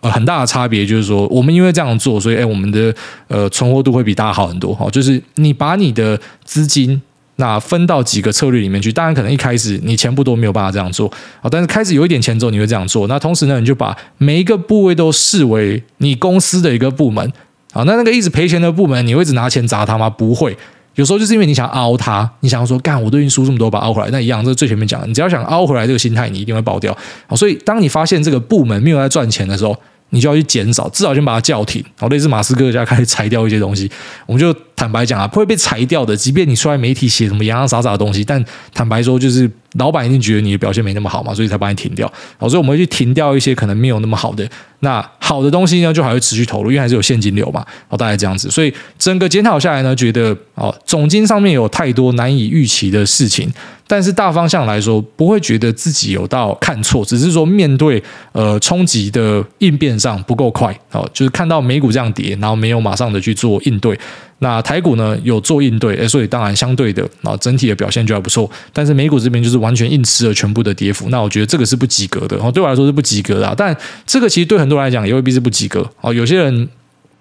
[0.00, 2.94] 呃很大的差别，就是说我们因为这样做，所以哎我们的
[3.28, 7.02] 呃存活度会比大家好很多，好，就是你把你的资金。
[7.36, 11.48] 那分到几个策略里面去，当然可能一开始你钱不多，没有办法这样做啊。
[11.50, 13.08] 但是开始有一点钱之后，你会这样做。
[13.08, 17.24] 那同时呢，你就把每一个部位都视为你公司的一个部门
[17.72, 17.82] 啊。
[17.84, 20.08] 那那个一直赔钱的部门，你会一直拿钱砸他吗？
[20.08, 20.56] 不会。
[20.94, 24.08] 有时候就是因为你想凹它，你想要说干，我都已经输这么多，把凹回来。
[24.10, 26.96] 那一样，这是最前面讲的，你只要想凹回来这个心态，你一定会爆掉。
[27.34, 29.76] 所以当你发现这个部门没有在赚钱的时候，
[30.10, 31.84] 你就要去减少，至少先把它叫停。
[31.98, 33.90] 好，类似马斯克家开始裁掉一些东西，
[34.26, 36.16] 我们就坦白讲啊，不会被裁掉的。
[36.16, 42.10] 即便你出来媒体写什么洋洋洒洒的东西，但坦白说，就是老板一定觉得你的表现没那么好嘛，所以才把你停掉。
[42.38, 44.48] 好，所以我们会去停掉一些可能没有那么好的。
[44.80, 47.64] 那好的东西呢，就还会持续投入，因为还是有现金流嘛。
[47.88, 48.50] 好，大概这样子。
[48.50, 53.50] 所以整个检讨下来呢，觉得哦，总金上面有太多难以预期的事情。
[53.86, 63.98] 但是大方向来说，不会觉得自己有到看错，只是说面对呃冲击的应变上不够快，哦，就是看到美股这样跌，然后没有马上的去做应对。
[64.44, 68.48] 那台股呢有做应对，所以当然相对的啊整体的表现就还不错。
[68.74, 73.54] 但是美股这边就是完全硬吃了全部的跌幅，那我觉得这个是不及格的，哦，对我来说是不及格的啊。
[73.56, 73.74] 但
[74.06, 76.12] 这个其实对很多人来讲也未必是不及格哦。
[76.12, 76.68] 有些人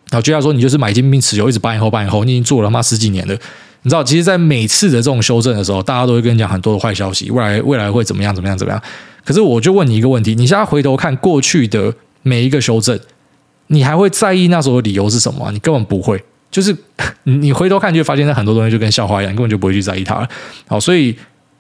[0.09, 3.33] 啊，就像说你就是买进并持有，一直半年后半年后，你已经做了他妈十几年了。
[3.83, 8.81] 你知道，其实，在每次的这种修正的时候，大家都会跟你讲很多的坏消息，未来未来会怎么样怎么样怎么样。
[9.23, 12.99] 可是，我就问你一个问题：你现在回头看过去的每一个修正，
[13.67, 15.51] 你还会在意那时候的理由是什么？
[15.51, 16.23] 你根本不会。
[16.53, 16.73] 就是
[17.25, 20.29] 你回头看，就发现那很多东西就跟笑话一样，你根本就不会去在意它了。
[20.67, 21.13] 好，所以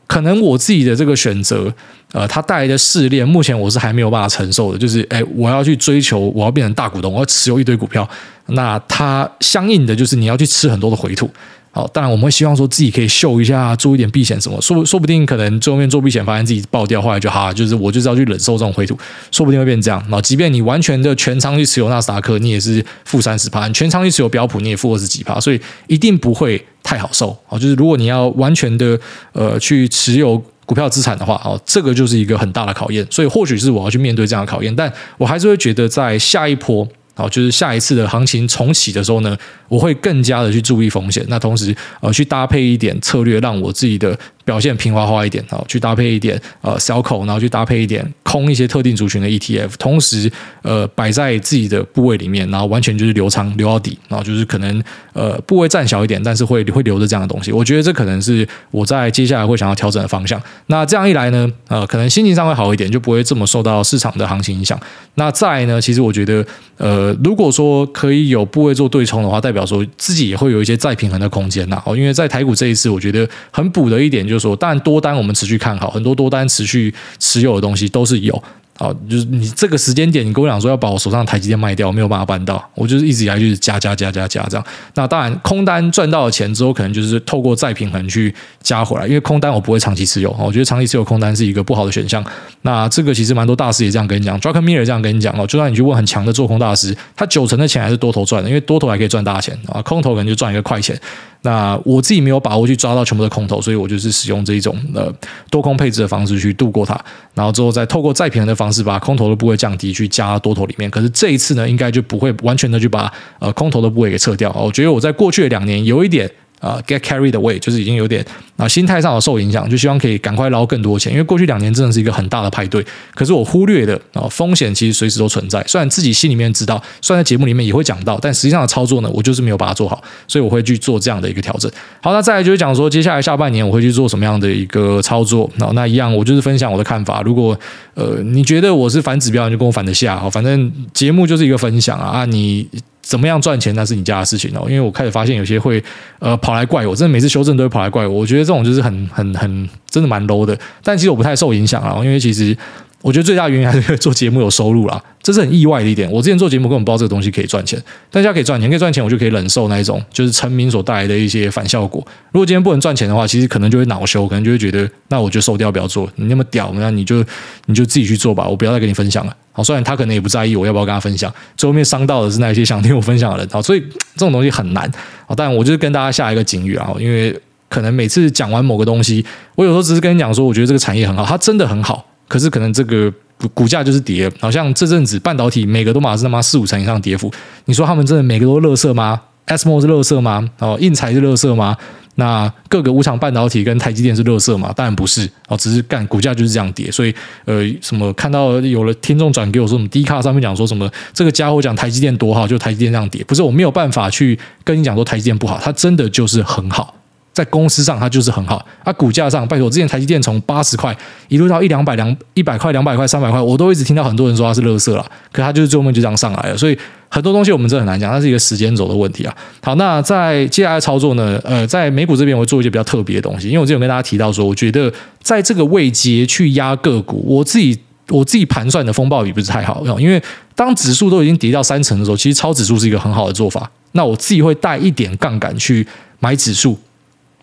[0.05, 1.73] 可能我自己的这个选择，
[2.11, 4.77] 呃，它带来的试炼，目前我是还没有办法承受的。
[4.77, 8.07] 就是，哎，我要去追求，我要变成大股东，我要持有一堆股票，
[8.47, 11.29] 那它相应的就是你要去吃很多的回吐。
[11.75, 18.95] 好，当然我们会希望说自己可以秀一下，做一点避险什么，说说不定可能最后面做避险，发现自己爆掉，后来就哈，就是我就是要去忍受这种回吐，
[19.31, 19.99] 说不定会变这样。
[20.03, 27.35] 然后，即便你完全的全仓去持有纳斯达克，你也是负三十趴；全仓去持有标普，你也负二十几趴，所以一定不会太好受。
[27.47, 28.99] 好，就是如果你要完全的
[29.31, 33.03] 呃去持有股票资产的话，哦，这个就是一个很大的考验。
[33.09, 36.87] 所以或许是我要去面对这样的考验，但我还是会觉得在下一波。
[37.15, 41.23] 好，就是下一次的行情重启的时候呢，我会更加的去注意风险。
[41.27, 45.43] 那同时，呃，去搭配一点策略，让我自己的表现平滑化一点。
[45.49, 53.97] 好，去搭配一点呃小口然后去搭配一点空一些特定族群的 ETF，同时呃摆在自己的部位里面，然后完全就是留仓留到底。
[54.09, 57.51] 然后就是可能呃部位占小一点，但是会会留着这样的东西。
[57.51, 60.41] 我觉得这可能是我在接下来会想要调整的方向。
[60.67, 64.79] 那这样一来呢，呃，可能心情上会好一点，就不会这么受到市场的行情影响。
[65.15, 66.45] 那再呢，其实我觉得
[66.77, 67.13] 呃。
[67.23, 71.81] 如果说可以有部位做对冲的话，代表说自己也会有一些再平衡的空间呐。
[71.85, 78.43] 哦，因为在台股这一次，我觉得很补的一点就就说，当然多单我们持续看好，很多多单持续持有的东西都是有。
[78.75, 82.63] 好，就是你这个时间点，你跟我讲说要把我手上的台积电卖掉，我没有办法办到。
[82.73, 84.65] 我就是一直以来就是加加加加加这样。
[84.95, 88.33] 那当然，空单赚到了钱之后，可能就是透过再平衡去
[88.63, 89.05] 加回来。
[89.05, 92.23] 因为空单我不会长期持有，我觉得长期持有空单是一个不好的选项。
[92.63, 95.45] 那这个其实蛮多大师也这样跟你讲，Druckenmiller 这样跟你讲哦。
[95.45, 100.99] 就算你去问很强的做空大师，他九成的钱还是多头赚的，因为多头还可以赚大钱啊，空头可能就赚一个快钱。
[101.45, 105.13] 那我自己没有把握去抓到全部的空头，所以我就是使用这一种呃
[105.49, 106.97] 多空配置的方式去度过它，
[107.33, 110.89] 然后之后再透过再平衡的方式把空头的部位降低，去加多头里面。
[110.89, 114.51] 可是这一次呢，应该就不会完全的去把呃空头的部位给撤掉。
[114.53, 116.31] 我觉得我在过去的两年有一点。
[116.63, 121.11] 啊，get carried away 就是已经有点啊，心态上有受影响，就希望可以赶快捞更多钱。
[121.11, 122.81] 因为过去两年真的是一个很大的派对，
[123.13, 125.61] 可是我忽略的啊风险其实随时都存在。
[125.67, 131.69] 虽然自己心里面知道，虽然在节目里面也会讲到，但实际上的操作呢，我就是没有把它做好，所以我会去做这样的一个调整。
[132.01, 135.51] 好，那再来就是讲说，接下来下半年我会去做什么样的一个操作？
[135.57, 137.21] 那那一样，我就是分享我的看法。
[137.23, 137.59] 如果
[137.95, 140.17] 呃你觉得我是反指标，你就跟我反着下。
[140.17, 142.69] 好，反正节目就是一个分享啊，啊你。
[143.03, 145.83] 怎么样赚钱那是你家的事情哦，因为我开始发现有些会
[146.17, 152.57] 呃跑来怪我，真的每次修正都会跑来怪我，我觉得这种就是很很很真的蛮 low 的，但其实我不太受影响啊，因为其实。
[153.03, 156.09] 我觉得最大原因还是做节目有收入啦，这是很意外的一点。
[156.09, 157.77] 我之前做节目根本不知道这个东西可以赚钱，
[158.09, 162.01] 但现在可以赚钱，可以赚钱，我就可以忍受那一种就是成名所带来的一些反效果。
[162.31, 166.09] 如果今天不能赚钱的话，其实可能就会恼羞，可能就会觉得那我就收掉，不要做。
[166.15, 167.21] 你那么屌，那你就
[167.65, 169.35] 你就自己去做吧，我不要再跟你分享了。
[169.51, 173.49] 好，虽然他可能也不在意我要不要跟他分享，最后面伤到的是那一些想听我分享的人。
[173.49, 173.81] 好，所以
[174.15, 174.89] 这种东西很难。
[175.27, 177.37] 好，但我就是跟大家下一个警语啊，因为
[177.67, 182.05] 可能每次讲完某个东西，我有时候只是跟你讲说，我觉得这个产业很好，它真的很好。
[182.33, 183.13] 可是可能这个
[183.53, 187.31] 股价就是跌，好像这阵子半导体每个都马是他妈四五成以上跌幅。
[187.65, 190.49] 你说他们真的每个都垃圾吗？ASML 是垃圾吗？
[190.57, 191.77] 哦，应材是垃圾吗？
[192.15, 194.73] 那各个无厂半导体跟台积电是垃圾吗？
[194.75, 196.89] 当然不是哦，只是干股价就是这样跌。
[196.89, 197.13] 所以
[197.45, 206.95] 呃，什么看到有了听众转给我说什么 D 卡上面讲说什么这个家伙讲台积电多好，就台积电这样跌，不是我没有办法去跟你讲说台积电不好，它真的就是很好。
[207.33, 208.63] 在公司上，它就是很好。
[208.83, 210.95] 啊，股价上，拜托，之前台积电从八十块
[211.27, 215.03] 一路到一两百两一百块、两百块、三百块，我都一直听到很多人说它是垃圾了。
[215.31, 216.55] 可它就是最后面就这样上来了。
[216.55, 216.77] 所以
[217.09, 219.35] 很多东西我们真的很难讲，它是一个时间轴的问题啊。
[219.63, 221.41] 好，那在接下来操作呢？
[221.43, 227.75] 呃，在美股这边我会做一些比较特别的东西，因为我之前有跟大家提到说，我觉得在这个位阶去压个股，我自己
[228.09, 229.83] 我自己盘算的风报比不是太好。
[229.99, 230.21] 因为
[230.53, 233.67] 当指数都已经跌到三成的时候，其实超指数是一个很好的做法。
[233.93, 235.87] 那我自己会带一点杠杆去
[236.19, 236.77] 买指数。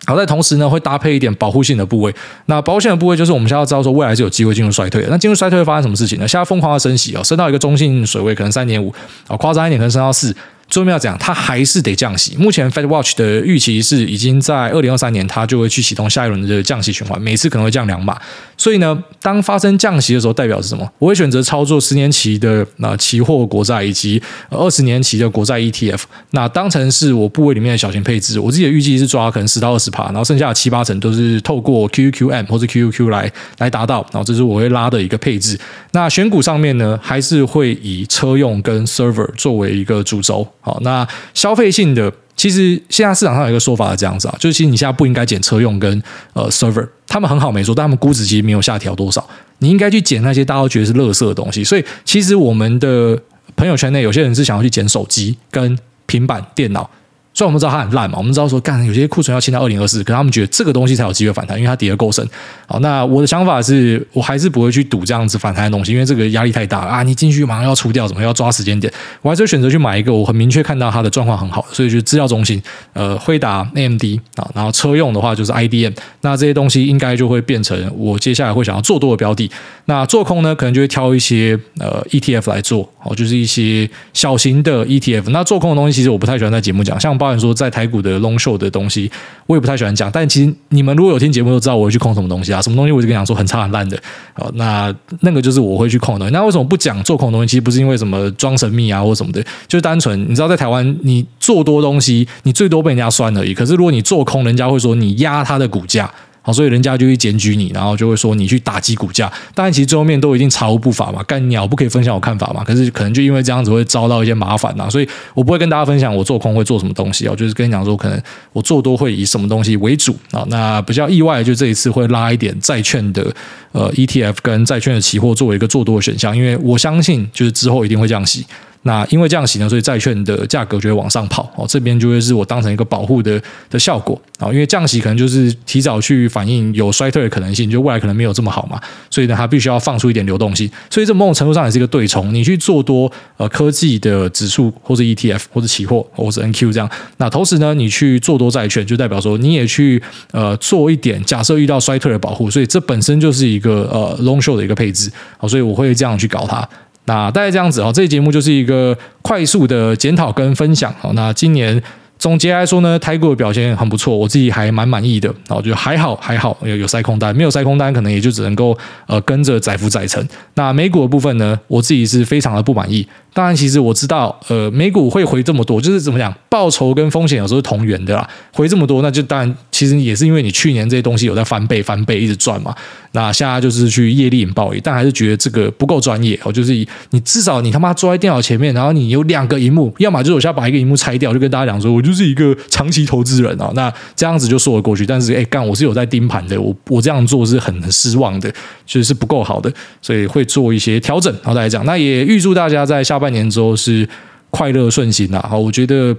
[0.06, 2.14] 好，在同时呢，会搭配一点保护性的部位。
[2.46, 5.08] 那保护性的部位就是我们现在要知道说，未来是有机会进入衰退的。
[5.08, 6.26] 那进入衰退会发生什么事情呢？
[6.26, 8.92] 现在疯狂的升息哦，升到一个中性水位，可能三点五，
[9.28, 10.34] 啊，夸张一点可能升到四。
[10.70, 12.37] 最后面要讲，它还是得降息。
[12.37, 18.16] 目前 Fed Watch 的预期是，已经在二零二三年，它就会去启动下一轮的降息循环，每次可能会降两码。
[18.56, 20.88] 所以呢，当发生降息的时候，代表是什么？
[20.98, 28.38] 我会选择操作十年期的那期货国债以及二十年期的国债 ETF，那当成是我部位里面的小型配置。
[28.38, 34.06] 我自己的预计是抓可能十到二十趴，然后剩下的七八成都是透过 QQM 或者 QQQ 来来达到。
[34.12, 35.59] 然后这是我会拉的一个配置。
[35.92, 40.46] 那选股上面呢，还是会以车用跟 Server 作为一个主轴。
[40.61, 49.27] 好，那消费性的，其实现在市场上有一个说法是这样子啊，就是其实你现在不应该捡车用跟呃 server，他们很好没错，但他们估值其实没有下调多少，
[49.59, 51.64] 你应该去捡那些大家都觉得是垃圾的东西。
[51.64, 53.18] 所以其实我们的
[53.57, 56.88] 朋友圈内有些人是想要去捡手机跟平板电脑。
[57.32, 62.26] 虽然我们知道它很烂嘛，我们知道说，干有些库存要清到二零二四，可是他们觉得这个东西才有机会反弹，因为它跌得够深。
[62.66, 67.02] 好，那我的想法是我还是不会去赌这样子反弹的东西，因为这个压力太大啊！
[67.04, 68.92] 你进去马上要出掉，怎么要抓时间点？
[69.22, 72.60] 我还是选择去买一个我很明确看到它的状况很好，所以就资料中心，
[72.94, 74.02] 呃，辉达、AMD
[74.34, 79.48] 啊，然后车用的话就是 IDM，那这些东西应该就会变成我接下来会想要做多的标的。
[79.84, 85.30] 那做空呢，可能就会挑一些呃 ETF 来做，哦，就是一些小型的 ETF。
[85.30, 87.19] 那做空的东西其实我不太喜欢在节目讲，像。
[87.20, 89.11] 包含说在台股的 long show 的东西，
[89.46, 90.11] 我也不太喜欢讲。
[90.11, 92.62] 但其实你们如果有听节目，都知道我会去控什么东西啊？
[92.62, 94.02] 什么东西我就跟你讲说很差很烂的。
[94.33, 96.33] 好，那那个就是我会去控的东西。
[96.33, 97.50] 那为什么不讲做空的东西？
[97.50, 103.52] 其实不是因为什么装神秘啊或什么的，就是单纯你知道，在台湾你做多东西，你最多被人家酸而已。
[103.52, 106.11] 可是如果你做空，人家会说你压他的股价。
[106.42, 109.31] 好，所以人家就会检举你，然后就会说你去打击股价。
[109.55, 112.64] 当然，其实最后面都已经查无不法嘛，干鸟不可以分享我看法嘛。
[112.64, 118.18] 可是可能就因为这样子会遭到一些麻烦呐，所以我不会跟大家分享我做空会做什么东西啊，就是跟你讲说，可能
[118.53, 120.42] 我做多会以什么东西为主啊。
[120.48, 123.31] 那比较意外的就这一次会拉一点债券的
[123.72, 128.46] 呃 ETF 跟债券的期货作为一个做多的选项，因为我相信就是之后一定会降息。
[128.82, 134.48] 那因为降息呢，所以债券的价格就会往上跑哦，这边就会是我当成一个保护的的效果啊。
[134.50, 140.70] 因为降息可能就是提早去反映有衰退的可能性，就未来可能没有这么好嘛，所以呢，它必须要放出一点流动性。
[140.88, 146.88] 所以这某种程度上也是一个对冲，你去做多呃科技的指数或者 ETF 或者期货或者 NQ 这样，
[147.18, 156.66] 那同时呢，你去做多债券，就代表说你也去呃做一点假设遇到衰退的保护，所以这本身就是一个呃 long short 的一个配置啊，所以我会这样去搞它。
[157.11, 160.94] 那大概这样子哦，这节目就是一个快速的检讨跟分享。
[161.03, 161.83] 哦，那今年
[162.20, 165.35] 总结来说呢，台股的表现很不错，我自己还蛮满意的。
[165.48, 170.28] 我觉得还好，还好有有塞空单，没有塞空单，可能也就只能够呃跟着载浮载沉。
[170.54, 173.09] 那美股的部分呢，我自己是非常的不满意。
[173.33, 178.28] 当然，其实我知道，呃，美股会回这么多，就是怎么讲，报酬跟风险有时候是同源的啦。
[178.52, 182.74] 回这么多，那就当然，其实也是因为你去年这些东西有在翻倍、翻倍，一直赚嘛。
[183.12, 186.52] 那现在就是去业力引爆，但还是觉得这个不够专业哦。
[186.52, 186.72] 就是
[187.11, 193.70] 你至少你他妈坐在电脑前面，然后你有两个荧幕，要么就是我现在把一个荧幕拆掉，就跟大家讲说，我就就是一个长期投资人啊。
[193.75, 195.07] 那这样子就说得过去。
[195.07, 198.53] 但是，哎，干，我是有在盯盘的，我我这样做是很失望的，
[198.85, 201.33] 就是不够好的，所以会做一些调整。
[201.35, 204.09] 然后再来讲，那也预祝大家在下半年之后是
[204.51, 205.44] 快乐顺心啦。
[205.49, 206.14] 好，我觉得，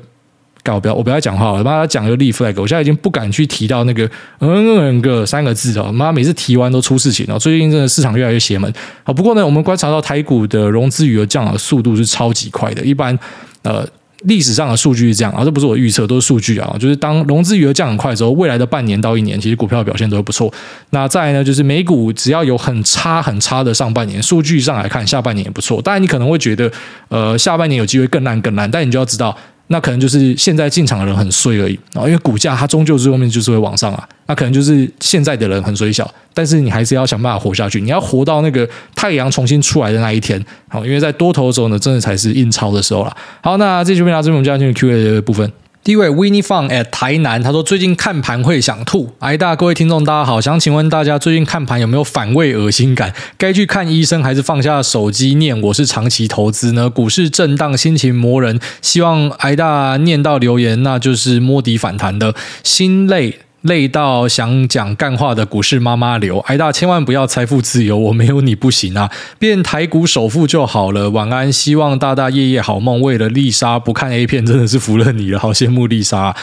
[0.64, 4.06] 搞不要我不要讲话了，妈他讲个立 flag，我现在已经不敢去提到那个
[4.40, 5.92] 嗯嗯个三个字了。
[5.92, 7.38] 妈，每次提完都出事情了。
[7.38, 8.74] 最近真的市场越来越邪门。
[9.04, 13.18] 好，不过呢，我们观察到台股的融资余额降的速度是超级快的，一般
[13.64, 13.88] 呃。
[14.24, 16.76] 历史上的数据是这样啊，这不是我预测，都是数据啊。
[16.80, 20.52] 就是当融资余额降很快之后，未来的半年到一年，其实股票表现都会不错。
[20.92, 25.82] 那再呢，就是美股只要有很差很差的上半年，数据上来看，下半年也不错。
[25.82, 26.72] 当然，你可能会觉得，
[27.10, 29.36] 呃，下半年有机会更烂更烂，但你就要知道。
[29.72, 34.08] 那可能就是现在进场的人很衰而已啊，因为股价它终究最后面就是会往上啊。
[34.28, 37.82] 那可能就是现在的人很衰小，但是你还是要想办法活下去。
[37.82, 43.18] 你要活到那个太阳重新出来的那一天，好，因为在多头的时候呢，真的才是印钞的时候了。
[43.42, 45.52] 好，那这期就到这边，我们就要进入 Q&A 的部分。
[45.84, 49.16] 第一位 Winnie Fun at 台南，他说最近看盘会想吐。
[49.18, 53.12] 哎大各位听众大家好，想请问大家最近看盘有没有反胃恶心感？
[53.36, 56.88] 该去看医生还是放下手机念我是长期投资呢？
[56.88, 63.40] 股市震荡，心情磨人，希望哎大念到留言，那就是摸底反弹的心累。
[63.62, 69.12] 累到想讲干话的股市妈妈流，哎大千万不要财富自由，我没有你不行啊！
[69.38, 71.12] 变台股首富就好了。
[71.12, 73.00] 晚安，希望大大夜夜好梦。
[73.02, 76.36] 为了丽莎不看 A 片，真的是服了你了，好羡慕丽莎。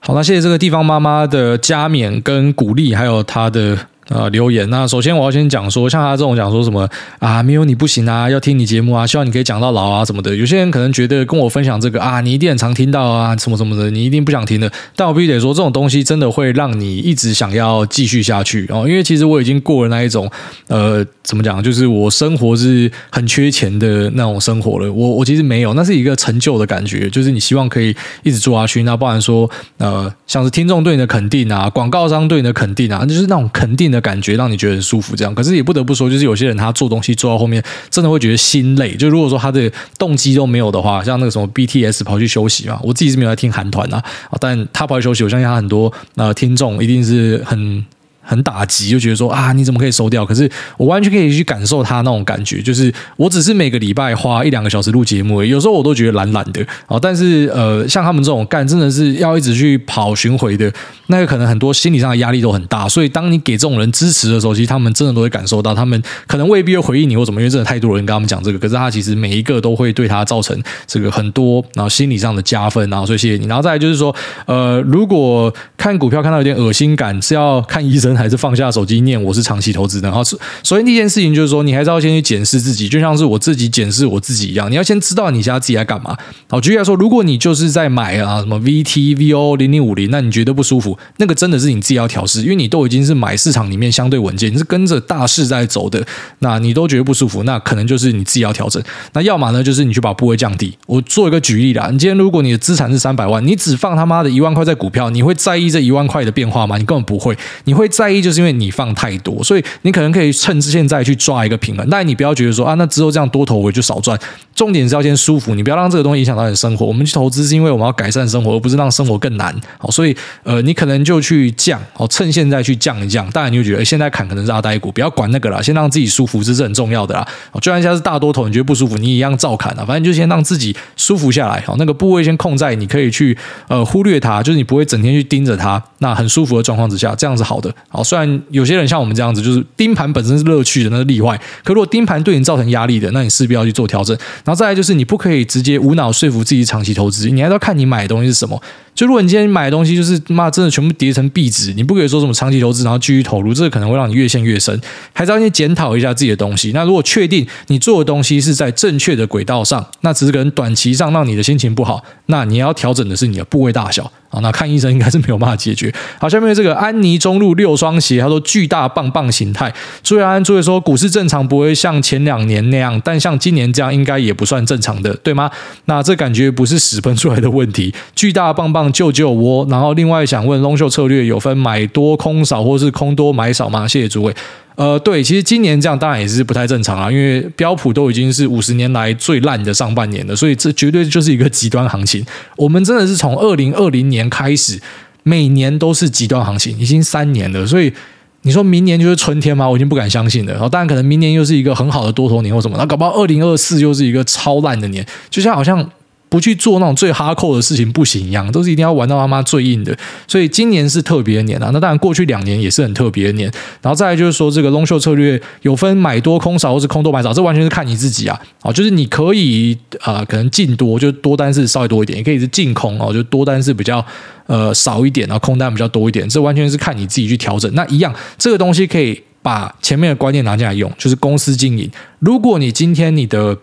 [0.00, 3.78] 好，那谢谢这个地方妈妈的加冕跟鼓励，还有她的
[4.08, 4.68] 呃，留言。
[4.68, 6.88] 那首先我要先讲说，像他这种讲说什么
[7.18, 10.34] 啊，没有你不行啊，要听你节目啊，希望你可以讲到老啊什么的。
[10.34, 14.70] 有些人可能觉得跟我分享这个啊，你一定很常听到啊，什么什么的，你一定不想听的。
[14.96, 20.28] 但我必须得说，这种东西真的会让你一直想要继续下去哦，因为其实我已经过了那一种
[20.66, 24.92] 呃，怎么讲，就是我生活是很缺钱的那种生活了。
[24.92, 27.94] 我我其实没有，那是一个成就的感觉，就是你希望可以
[28.24, 28.82] 一直做下去。
[28.82, 29.48] 那包含说
[29.78, 35.34] 呃，像是听众对你的肯定啊，广告商对你的肯定啊，就是那种肯定的感觉让你觉得很舒服，这样。
[35.34, 38.96] 可是也不得不说，就是有些人他做东西做到后面，真的会觉得心累。
[38.96, 44.02] 就如果说他的动机都没有的话，像那个什么 BTS 跑去休息嘛，我自己是没有在听韩团啊，
[44.40, 47.84] 但他跑去休息，我相信他很多呃听众一定是很。
[48.22, 50.24] 很打击，就觉得说啊，你怎么可以收掉？
[50.24, 56.98] 可是我完全可以去感受他那种感觉，就是我只是每个礼拜花一两个小时录节目，有时候我都觉得懒懒的啊。
[57.00, 60.72] 但是呃，像他们这种干，真的是要一直去跑巡回的，
[61.08, 62.88] 那个可能很多心理上的压力都很大。
[62.88, 68.58] 所以当你给这种人支持的时候，其实他们真的都会感受到，他们可能未必会回应你或怎么，因为真的太多人跟他们讲这个。
[68.58, 70.56] 可是他其实每一个都会对他造成
[70.86, 73.48] 这个很多然后心理上的加分，然后所以谢谢你。
[73.48, 74.14] 然后再来就是说，
[74.46, 78.11] 呃，如果看股票看到有点恶心感，是要看医生。
[78.16, 80.08] 还是放下手机念，我是长期投资的。
[80.08, 80.22] 然后，
[80.62, 84.70] 首先第一件事情就是说，你还是要先去检视自己，就像是我自己检视我自己一样。
[84.70, 86.16] 你要先知道你现在自己在干嘛。
[86.48, 96.04] 好，举例来说，如果你就是在买啊什么 VT、VO 零零五零，那你觉得不舒服，那个真的是你自己要调试，因为你都已经是买市场里面相对稳健，你是跟着大势在走的，
[96.40, 98.82] 那你都觉得不舒服，那可能就是你自己要调整。
[99.14, 100.76] 那要么呢，就是你去把部位降低。
[100.86, 106.76] 我做一个举例啦，你今天如果你的资产是三百万，你只放他妈的一万块在股票，你会在意这一万块的变化吗？
[106.76, 108.01] 你根本不会，你会在。
[108.02, 111.86] 在意就是因为你放太多，所以你可能可以趁现在去抓一个平衡。
[111.88, 114.18] 但你不要觉得说啊，那之后这样多头我就少赚。
[114.54, 116.84] 重点是要先舒服，你不要让这个东西影响到你的生活。
[116.84, 119.54] 我们去投资是因为我们要改善生活，而不是让生活更难。
[119.78, 123.28] 好，所以呃，你可能就去降，好，趁现在去降一降。
[123.30, 127.26] 当然你就觉得现在砍可能是阿呆股，不要管那个了，先让自己舒服，这是很重要的啦。
[127.54, 129.84] 就算现在是大多头，你觉得不舒服，你一样照砍啊。
[129.86, 131.62] 反正就先让自己舒服下来。
[131.66, 133.36] 好，那个部位先控在，你可以去
[133.68, 135.82] 呃忽略它，就是你不会整天去盯着它。
[135.98, 137.74] 那很舒服的状况之下，这样是好的。
[137.92, 138.72] 好，虽然有些。
[138.72, 141.38] 人像我们这样子，就是盯盘本身是乐趣的，那是例外。
[141.62, 144.16] 可如果盯盘对你造成压力的，那你势必要去做调整。
[144.44, 148.58] 然后再来就是，你不可以直接无脑说服自己长期投资，你还要看你买的东西是什么。
[148.94, 154.78] 就如果你今天买的东西就是妈真的全部跌成壁纸，你不可以说什么长期投资，然后继续投入，这个可能会让你越陷越深。
[155.14, 156.72] 还是要先检讨一下自己的东西。
[156.72, 164.40] 那如果确定你做的东西是在正确的轨道上，那只是可能短期上让你的心情不好，那你要调整的是你的部位大小啊。
[164.40, 165.90] 那看医生应该是没有办法解决。
[166.18, 169.72] 好，下面这个安妮中路六双鞋，他说巨大棒棒形态。
[170.02, 175.50] 朱安安，朱伟说股市正常不会像前两年那样，但像今年这样应该也不算正常的，对吗？
[175.86, 177.94] 那这感觉不是屎喷出来的问题。
[178.14, 178.81] 巨大棒棒。
[178.90, 179.66] 救救我！
[179.68, 183.86] 然后另外想问龙秀策略有分买多空少，或是空多买少吗？
[183.86, 184.34] 谢谢诸位。
[184.74, 192.24] 呃，对，其实今年这样当然也是不太正常啊，因为标普都已经是五十年来最烂的上半年了，所以这绝对就是一个极端行情。
[192.56, 194.80] 我们真的是从二零二零年开始，
[195.24, 197.66] 每年都是极端行情，已经三年了。
[197.66, 197.92] 所以
[198.40, 199.68] 你说明年就是春天吗？
[199.68, 200.52] 我已经不敢相信了。
[200.52, 205.86] 然后当然可能明年又是一个很好的多头年或什么，那搞不好二零二四又是一个超烂的年，就像好像。
[206.32, 209.94] 不去做那种最哈扣的事情不行一样，都是一定要玩到他妈最硬的。
[210.26, 213.52] 所以今年是特别的年啊，那当然过去两年也是很特别的年。
[213.82, 218.40] 然后再来就是说，这个 long 秀策略有分买多空少，或是空多买少，这完全是看你自己啊。
[218.62, 224.02] 啊，就是你可以啊、可能进多就多单是稍微多一点，也可以是进空哦，就多单是比较
[224.46, 227.70] 呃少一点，然后空单比较多一点，这完全是看你自己去调整。
[227.74, 231.90] 那一样，这个东西可以把前面的观念拿进来用，就是公司经营。
[232.20, 233.54] 如果你今天你的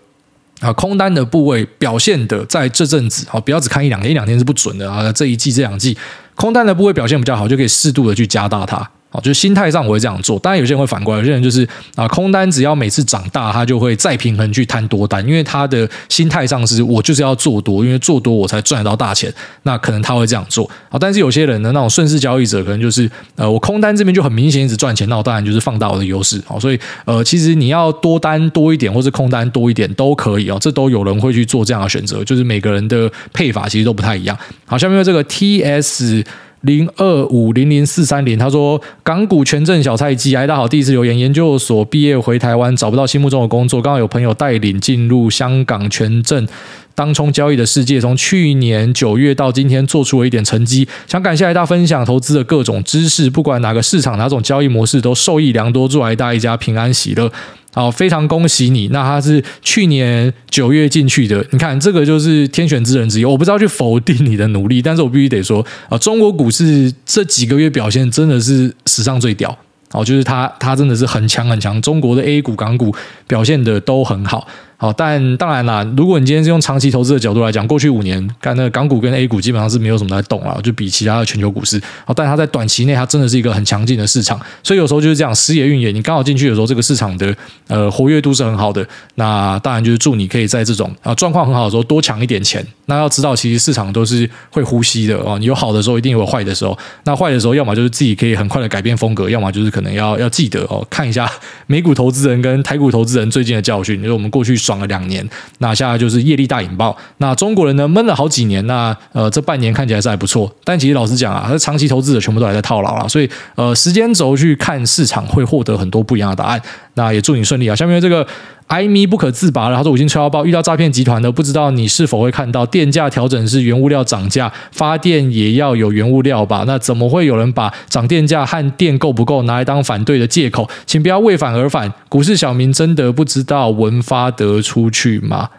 [0.60, 5.12] 啊，空单的部位表现的在这阵子，好，不要只看一两天，一两天是不准的啊。
[5.12, 5.98] 这一季、这两季，
[6.36, 8.90] 空单的部位表现比较好，就可以适度的去加大它。
[9.12, 19.34] 啊，就是心态上我会这样做，当然有些人会反过来，有些人就是啊，空单只要每次涨大，他就会再平衡去摊多单，因为他的心态上是我就是要做多，因为做多我才赚得到大钱，
[19.64, 20.98] 那可能他会这样做啊。
[21.00, 26.60] 但是有些人呢，那种顺势交易者，可能就是呃，我空单这边就很明显一直赚钱，那我当然就是放大我的优势好。
[26.60, 34.38] 所以呃，其实你要多单多一点，或是空单多一点都可以啊，这都有人会去做这样的选择，就是每个人的配法其实都不太一样。
[34.68, 36.24] 好，下面这个 T S。
[36.62, 46.46] 零二五零零四三零，他说港股权证小菜鸡，哎，大家好，第一次留言，研究所毕业回台湾，找不到心目中的工作，刚好有朋友带领进入香港权证
[46.94, 57.32] 当冲交易的世界，从去年九月到今天做出了一点成绩，想感谢癌大分享投资的各种知识，不管哪个市场哪种交易模式都受益良多，祝癌大一家平安喜乐。
[57.74, 58.88] 好，非常恭喜你。
[58.90, 63.26] 那他是去年九月进去的，你看这个就是天选之人之一。
[63.26, 69.56] 我不知道去否定你的努力，但是我必须得说啊，中国股市这几个月表现真的是史上最屌。
[69.92, 72.94] 哦，就是他，他真的是很强很强，中国的 A 股、港股
[73.26, 74.48] 表现的都很好。
[74.82, 81.78] 好，但当然啦，如果你今天是用长期投资的角度来讲，过去五年看那个港股跟 A 股基本上是没有什么在动了，就比其他的全球股市。
[82.06, 87.36] 好，但它在短期内它真的是一个很强劲的市场，所以有时候就是这样，时也运也，你刚好进去的时候，这个市场的
[87.68, 88.88] 呃活跃度是很好的。
[89.16, 92.66] 那当然就是祝你可以在这种啊状况很好的时候多抢一点钱。
[92.86, 96.76] 那要知道，其实市场都是会呼吸的哦，你有好的时候，一定有坏的时候。
[97.04, 101.30] 那坏的时候，要么就是自己可以很快的改变风格，要么就是可能要要记得哦，看一下
[101.68, 105.28] 美股投资人跟台股投资人最近的教训，因为我们过去爽了两年。
[105.58, 116.62] 那现在就是业力大引爆，那中国人呢闷了好几年，那呃这半年看起来是还不错，但其实老实讲啊，长期投资者全部都还在套牢了，所以呃时间轴去看市场会获得很多不一样的答案。
[117.00, 117.74] 那也祝你顺利啊！
[117.74, 118.28] 下面这个
[118.68, 126.66] 艾米不可自拔了，他说五星吹到爆，遇到诈骗集团的不知道你是否会看到电价调整是原物料涨价，发电也要有原物料吧？
[126.68, 130.70] 那怎么会有人把涨电价和电够不够拿来当反对的借口？
[130.86, 135.50] 请不要为反而反，股市小民真的不知道文发得出去吗？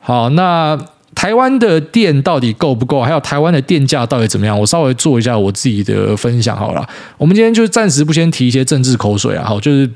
[0.00, 0.76] 好，那
[1.14, 3.02] 台湾的电到底够不够？
[3.02, 4.58] 还有台湾的电价到底怎么样？
[4.58, 6.86] 我稍微做一下我自己的分享好了。
[7.16, 9.88] 我们今天就暂时不先提一些政治口水啊，好，就是。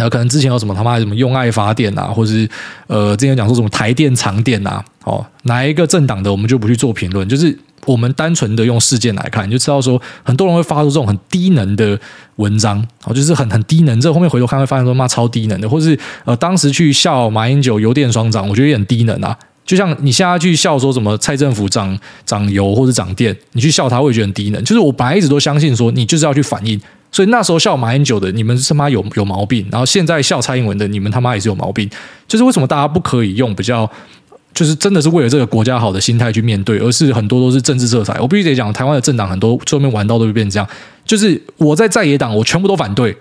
[0.00, 2.48] 然后可能之前有什么他妈什么用爱发电啊，或者是
[2.86, 12.00] 呃之前讲说什么台电长电啊，哦哪一个政党的我们就不去做评论，就是我们单纯的用事件来看，你就知道说很多人会发出这种很低能的
[12.36, 19.36] 文章，哦就是很很低能，这后面回头看会发现说妈超低能的，或是呃当时去笑马英九油电双涨，我觉得也很低能啊，
[19.66, 26.80] 就像你现在去笑说什么蔡政府涨涨油或者涨电，你去笑他会觉得很低能，就是我本来一直都相信说你就是要去反应。
[27.12, 31.90] 所以那时候笑马英九的，你们他妈有有毛病；然后现在笑蔡英文的，你们他妈也是有毛病。
[32.28, 33.90] 就是为什么大家不可以用比较，
[34.54, 38.18] 就是真的是为了这个国家好的心态去面对，而是很多都是政治色彩。
[38.20, 40.68] 我必须得讲，台湾的政党很多最后面玩到都会变成这样。
[41.04, 43.12] 就是我在在野党，我全部都反对；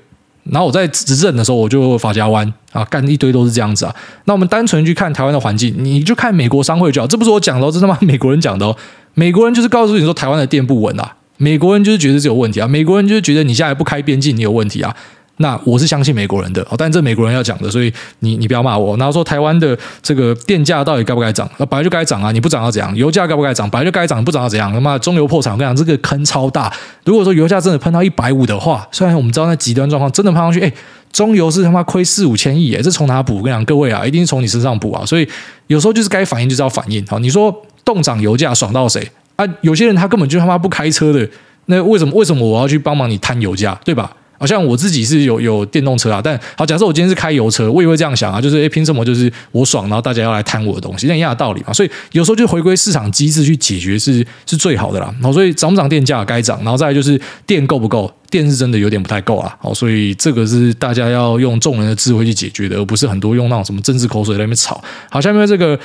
[0.43, 3.95] 然后我在执政的时候，我就法家弯啊，干一堆都是这样子啊。
[4.25, 8.75] 那我们单纯去看台湾的环境，你就看美国商会就好，这不是我讲的哦，这是他妈美国人讲的哦。
[9.15, 11.15] 美国人就是告诉你说，台湾的电不稳啊。
[11.39, 14.95] 美国人就是觉得这有问题啊，美国人就是觉得你现在不开边境，你有问题啊。
[15.41, 18.97] 那我是相信美国人的，但这美国人要讲的，所以你你不要骂我。
[18.97, 21.49] 然后说台湾的这个电价到底该不该涨？
[21.55, 22.93] 那本来就该涨啊，你不涨要怎样？
[22.93, 23.69] 油价该不该涨？
[23.69, 24.73] 本来就该涨，不涨要怎样？
[24.73, 26.69] 他妈中油破产，我跟你讲，这个坑超大。
[27.05, 30.69] 如果说油价真的喷到一百五的话，虽然我们知道那极端状况真的喷上去，哎，
[31.13, 33.37] 中油是他妈亏四五千亿，哎，这从哪补？
[33.37, 35.05] 我跟你讲，各位啊，一定是从你身上补啊。
[35.05, 35.25] 所以
[35.67, 37.05] 有时候就是该反应就是要反应。
[37.07, 39.09] 好，你说冻涨油价爽到谁？
[39.39, 41.25] 啊，有些人他根本就他妈不开车的，
[41.67, 44.11] 那为什么为什么我要去帮忙你摊油价，对吧？
[44.37, 51.71] 好像我自己是有有电动车啊，但好，假设我今天是开油车，我也会这样想啊，就是诶，凭什么就是我爽，然后大家要来贪我的东西，那一样的道理嘛。
[51.71, 55.13] 所以有时候就回归市场机制去解决是是最好的啦。
[55.15, 59.53] 然后所以涨不涨电价该涨，然后再来就是电够不够，电是真的有点不太够啊。
[59.59, 64.81] 好，所以这个是大家要用众人的智慧去解决的，而不是很多用那种什么政治口水在那边吵。
[65.09, 65.79] 好，下面这个。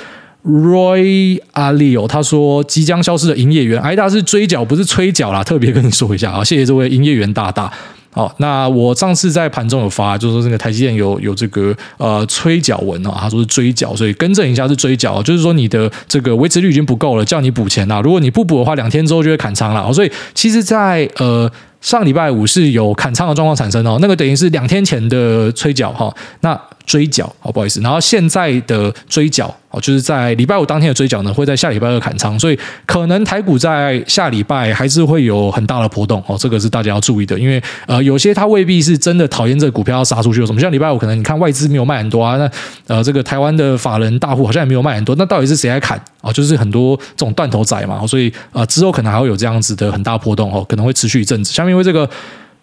[0.45, 5.43] Roy Alio，他说即将消失的营业员，挨大是追缴，不是催缴啦。
[5.43, 7.71] 特别跟你说一下啊，谢谢这位营业员大大。
[8.11, 17.99] 好，那我上次在盘中有发，就是说这个台积电有有这个呃催缴文啊，他说是追缴，所以更正一下是追缴，就是说你的这个维持率已经不够了，叫你补钱啦。
[18.01, 19.91] 如果你不补的话，两天之后就会砍仓了。
[19.91, 26.57] 所以其实，在呃上礼拜五是有砍仓的状况产生哦，那个等于是两天前的催缴哈，那。
[26.85, 46.31] 追缴，好不好意思，然后现在的追缴，哦，就是在礼拜五当天的追缴呢，会在下礼拜二砍仓，所以可能台股在下礼拜还是会有很大的波动，哦，这个是大家要注意的，因为呃，有些他未必是真的讨厌这个股票要杀出去，有什么像礼拜五可能你看外资没有卖很多啊，那呃，这个台湾的法人大户好像也没有卖很多，那到底是谁来砍啊？
[46.31, 51.51] 就是很多这种断头仔嘛，所以呃，之后可能还会有这样子的很大波动哦，可能会持续一阵子。
[51.51, 52.07] 下面因为这个。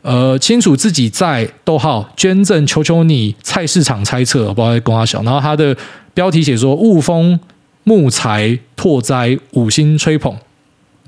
[0.03, 5.23] 呃，清楚自己在逗号捐赠，求求你，菜市场猜测，不知道在公阿小。
[5.23, 5.77] 然后他的
[6.13, 7.39] 标题写说：雾峰
[7.85, 10.37] 木材拓灾，五星吹捧。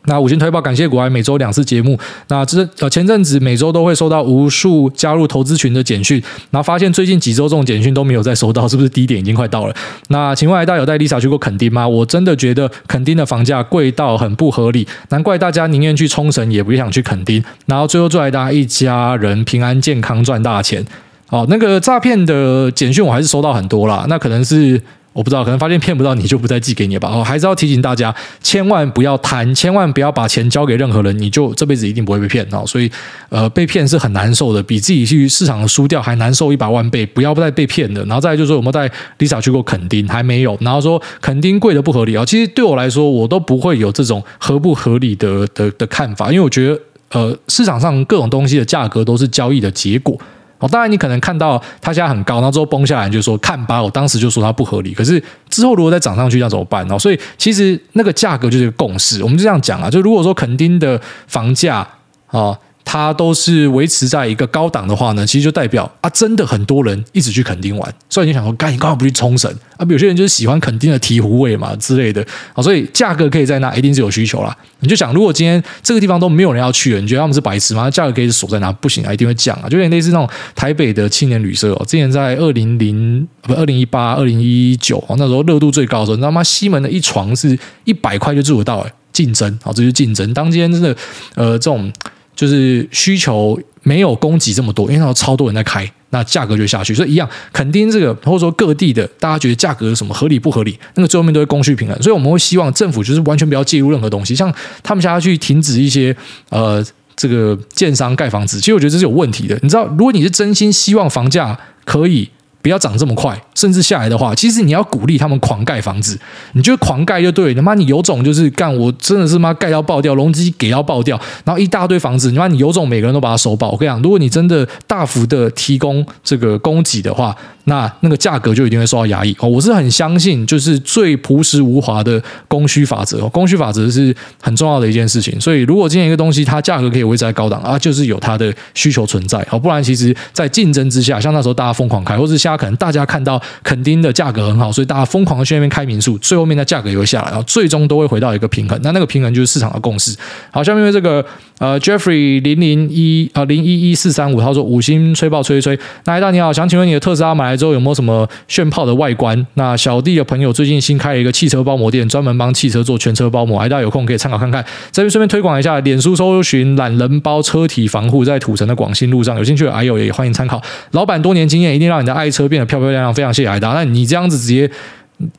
[0.06, 1.98] 那五星推爆，感谢股癌每周两次节目。
[2.28, 9.74] 那这呃前阵子每周都会收到无数加入投资群的简讯，然后发现最近几周这种简讯都没有再收到，是不是低点已经快到了？
[10.08, 11.88] 那请问大家有带 Lisa 去过垦丁吗？
[11.88, 17.42] 我真的觉得垦丁的房价贵到很不合理，难怪大家宁愿去冲绳也不想去垦丁。
[17.66, 20.84] 然后最后祝大家一家人平安健康赚大钱。
[21.26, 24.80] 好，那个诈骗的简讯我还是收到很多啦，那可能是。
[25.14, 27.08] 我不知道，可能发现骗不到你就不再寄给你了吧。
[27.08, 32.64] 哦，还是要提醒大家，千万不要贪，千万不要把钱交给任何人，你就这辈子一定不会被骗哦。
[32.66, 32.90] 所以，
[33.28, 37.06] 呃，被骗是很难受的，比自己去市场输掉还难受一百万倍。
[37.06, 38.04] 不要再被骗了。
[38.06, 40.06] 然后再来就是说，有没有带 Lisa 去过垦丁？
[40.08, 40.58] 还没有。
[40.60, 42.24] 然后说垦丁贵的不合理啊。
[42.24, 46.80] 其实对我来说，我都不会有这种合不合理的的的看法，因为我觉得。
[47.10, 50.18] 呃，市场上各种东西的价格都是交易的结果。
[50.58, 53.82] 哦，当然你可能看到它现在很高，然后之后崩下来，就说看吧。
[53.82, 56.98] 我当时就说它不合理，可是之后如果再涨上去，要怎么办呢？
[56.98, 59.90] 所以其实那个价格就是共识，我们就这样讲啊。
[59.90, 61.78] 就如果说垦丁的房价
[62.26, 62.40] 啊。
[62.40, 67.94] 哦它都是维持在一个高档的话呢，其实就代表啊，真的很多人一直去垦丁玩。
[68.10, 69.86] 所以你想说，干你干嘛不去冲绳啊？
[69.88, 72.62] 有些人就是喜欢垦丁的醍醐味嘛之类的啊。
[72.62, 74.56] 所以价格可以在那，一定是有需求啦。
[74.80, 77.90] 你就想，如果今天这个地方都没有人要去了，你觉得他们是白痴吗？
[77.90, 78.70] 价格可以锁在哪？
[78.70, 79.68] 不行啊，一定会降啊。
[79.68, 86.44] 就有点类似那种台北的青年旅社哦，之前在二零零不二零一八二零一九哦，那时候热度最高的时候，你知道吗？
[86.44, 90.32] 西门的一床是一百块就住得到诶，竞争啊，这就是竞争。
[90.34, 90.94] 当今天真的
[91.34, 91.90] 呃这种。
[92.34, 96.94] 就是需求没有供给这么多，因为它有超多人在开，那价格就下去。
[96.94, 100.78] 所以一样，肯定这个或者说各地的，大家觉得价格什么合理不合理？
[100.94, 102.02] 那个最后面都会供需平衡。
[102.02, 106.16] 所以我们会希望政府就是完全不要介入任何东西，像他们想要去停止一些
[106.50, 106.84] 呃
[107.16, 109.58] 这个建商盖房子，其实我觉得这是有问题的。
[109.62, 112.28] 你知道，如果你是真心希望房价可以。
[112.64, 116.18] 不要涨这么快，甚至下来的话，其实你要鼓励他们狂盖房子，
[116.54, 117.54] 你就狂盖就对了。
[117.56, 123.70] 他妈你有种就是干，我真的是妈盖到爆掉，容积给要爆掉，然后一大堆房子，你妈你有种，每个人都把它收爆。
[123.72, 129.36] 我跟你讲，如果你真的大幅的提供这个供给的话，那那个价格就一定会受到压抑。
[129.40, 133.28] 哦，我是很相信，就是最朴实无华的供需法则。
[133.28, 135.38] 供需法则是很重要的一件事情。
[135.38, 139.46] 所以，如果今天一个东西它价格可以维持在高档啊，就是有它的需求存在。
[139.50, 148.78] 好，不然其实在竞争之下，像那时候大家疯狂开，或是可能大家看到垦丁的价格很好，所以大家疯狂的去那边开民宿，最后面的价格也会下来，然后最终都会回到一个平衡。
[148.82, 150.16] 那那个平衡就是市场的共识。
[150.50, 151.24] 好，下面这个
[151.58, 155.78] 呃，Jeffrey 零零一啊零一一四三五，他说五星吹爆吹吹。
[156.04, 159.46] 那大你好，想请问你的特斯拉买来之后有没有什么炫炮的外观？
[159.54, 164.64] 那小弟的朋友最近新开了一个汽车包膜店，专门帮汽车做全车包膜，哎，大有空可以参考看看。
[164.92, 170.60] 这边顺便推广一下，脸书搜寻懒人包车体防护，在土城的广兴路上，有兴趣的哎呦也欢迎参考。
[170.92, 172.43] 老板多年经验，一定让你的爱车。
[172.48, 173.70] 变得漂漂亮亮，非常谢谢艾达。
[173.70, 174.70] 那你这样子直接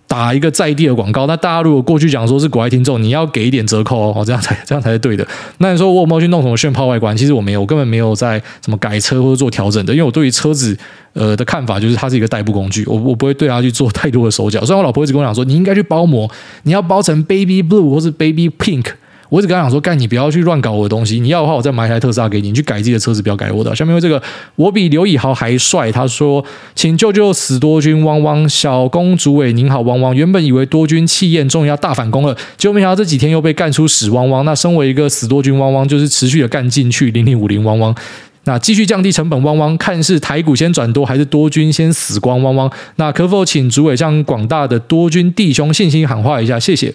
[0.08, 5.28] 打一个在地的广告，那大家如果过去讲说是国外听众，你要给一点折扣哦， 这样才这样才是对的。
[5.58, 7.16] 那你说我有没有去弄什么炫炮外观？
[7.16, 10.78] 其实我没有，我根本没有在什么改车或者做调整的，因为我对于车子
[11.14, 14.64] 呃的看法就是它是一个代步工具，我我不会对它去做太多的手脚。
[14.64, 16.30] 虽然我老婆一直跟我讲说，你应该去包膜，
[16.64, 18.86] 你要包成 baby blue 或是 baby pink。
[19.30, 23.76] 我一直跟他讲说，干你不要去乱搞我的东西，你要的话我再买一台特斯拉给你，你去改自己的车子，不要改我的。
[23.76, 24.22] 下面这个
[24.56, 26.44] 我比刘以豪还帅，他说，
[26.76, 30.16] 请救救死多军汪汪，小公主委您好汪汪。
[30.16, 34.46] 原本以为多军气焰终于要大反攻了，结果没想到这几天又被干出屎汪汪。
[34.46, 37.96] 那身为一个死多军汪汪，就是持续的干进去零零五零汪汪，
[38.44, 42.72] 那继续降低成本汪汪，看是台股先转多，还是多军先死光汪汪。
[42.98, 46.94] 那可否请主委向广大的多军弟兄信心喊话一下，谢谢。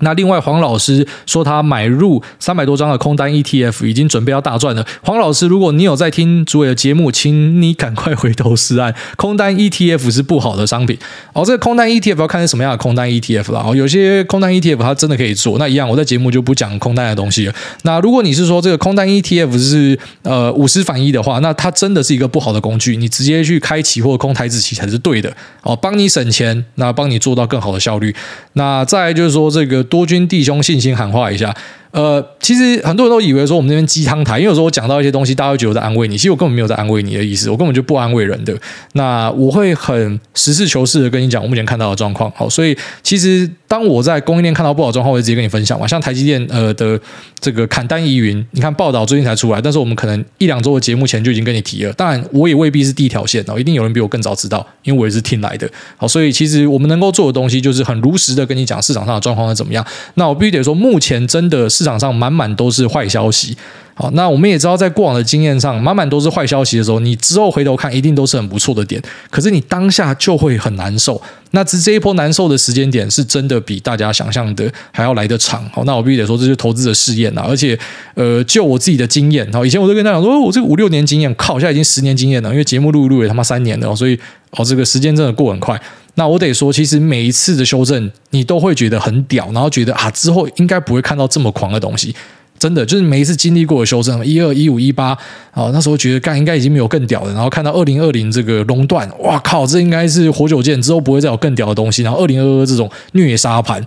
[0.00, 4.84] 那另外，黄老师说他买入三百多张的空单 ETF，已经准备要大赚了。
[5.02, 8.92] 黄老师，如果你有在听主委的节目，请你赶快回头是岸。
[9.16, 10.98] 空单 ETF 是不好的商品。
[11.32, 13.64] 哦，这个空单 ETF 要看是什么样的空单 ETF 了。
[13.64, 15.58] 哦，有些空单 ETF 它真的可以做。
[15.58, 17.54] 那一样，我在节目就不讲空单的东西了。
[17.82, 22.96] 那如果你是说这个空单 ETF 是呃五十反一的话，那它真的是一个不好的工具。
[22.96, 25.32] 你直接去开期货空台子期才是对的。
[25.62, 28.12] 哦，帮你省钱，那帮你做到更好的效率。
[28.54, 29.83] 那再来就是说这个。
[29.84, 31.54] 多军弟兄，信心喊话一下。
[31.94, 38.52] 呃，其实很多人都以为说我们这边鸡汤台，因为有时候我讲到一些东西，大家会觉得我在安慰你，其实我根本没有在安慰你的意思，我根本就不安慰人的。
[38.94, 42.28] 那我会很实事求是的跟你讲我目前看到的状况。
[42.34, 45.86] 好，所以其实当我在供应链看到不好状况，我会直接跟你分享嘛。
[45.86, 47.00] 像台积电呃的
[47.38, 51.92] 这个砍单疑云，你看报道最近才出来，但是我们可能一两周的节目前就已经跟你提了。
[51.92, 55.70] 当然，我也未必是第一条线哦，一定有人比我更早知道，因为我也是听来的。
[55.96, 59.86] 好，所以其实我们能够做的东西就是很如实的跟你讲市场上的状况是怎么样。
[60.14, 63.54] 那我必须得说，目前真的是市场上满满都是坏消息。
[63.96, 69.00] 好，那我们也知道，在过往的经验上，满满都是坏消息的时候，你之后回头看，一定都是很不错的点。
[69.30, 71.22] 可是你当下就会很难受。
[71.52, 75.64] 那这这一波难受的时间点，是真的比大家想象的还要来得长。
[75.70, 77.44] 好，那我必须得说，这是投资的试验啊。
[77.46, 77.78] 而且，
[78.14, 82.50] 呃，就我自己的经验，好，以前我都跟大家讲说，我这个五六年经验，靠，现在已经十年经验了。
[82.50, 84.18] 因为节目录一录也他妈三年了，所以
[84.50, 85.80] 哦，这个时间真的过很快。
[86.16, 92.14] 那我得说，其实每一次的修正，你都会觉得很屌，然后觉得啊，之后应该不会看到这么狂的东西。
[92.56, 95.08] 真的就是每一次经历过的修正，一二一五一八，
[95.50, 102.02] 啊，那时候觉得干应该已经没有更屌的，然后看到二零二零这个熔断，哇靠，这应该是活久见，之后不会再有更屌的东西。
[102.02, 103.84] 然后二零二二这种虐杀盘，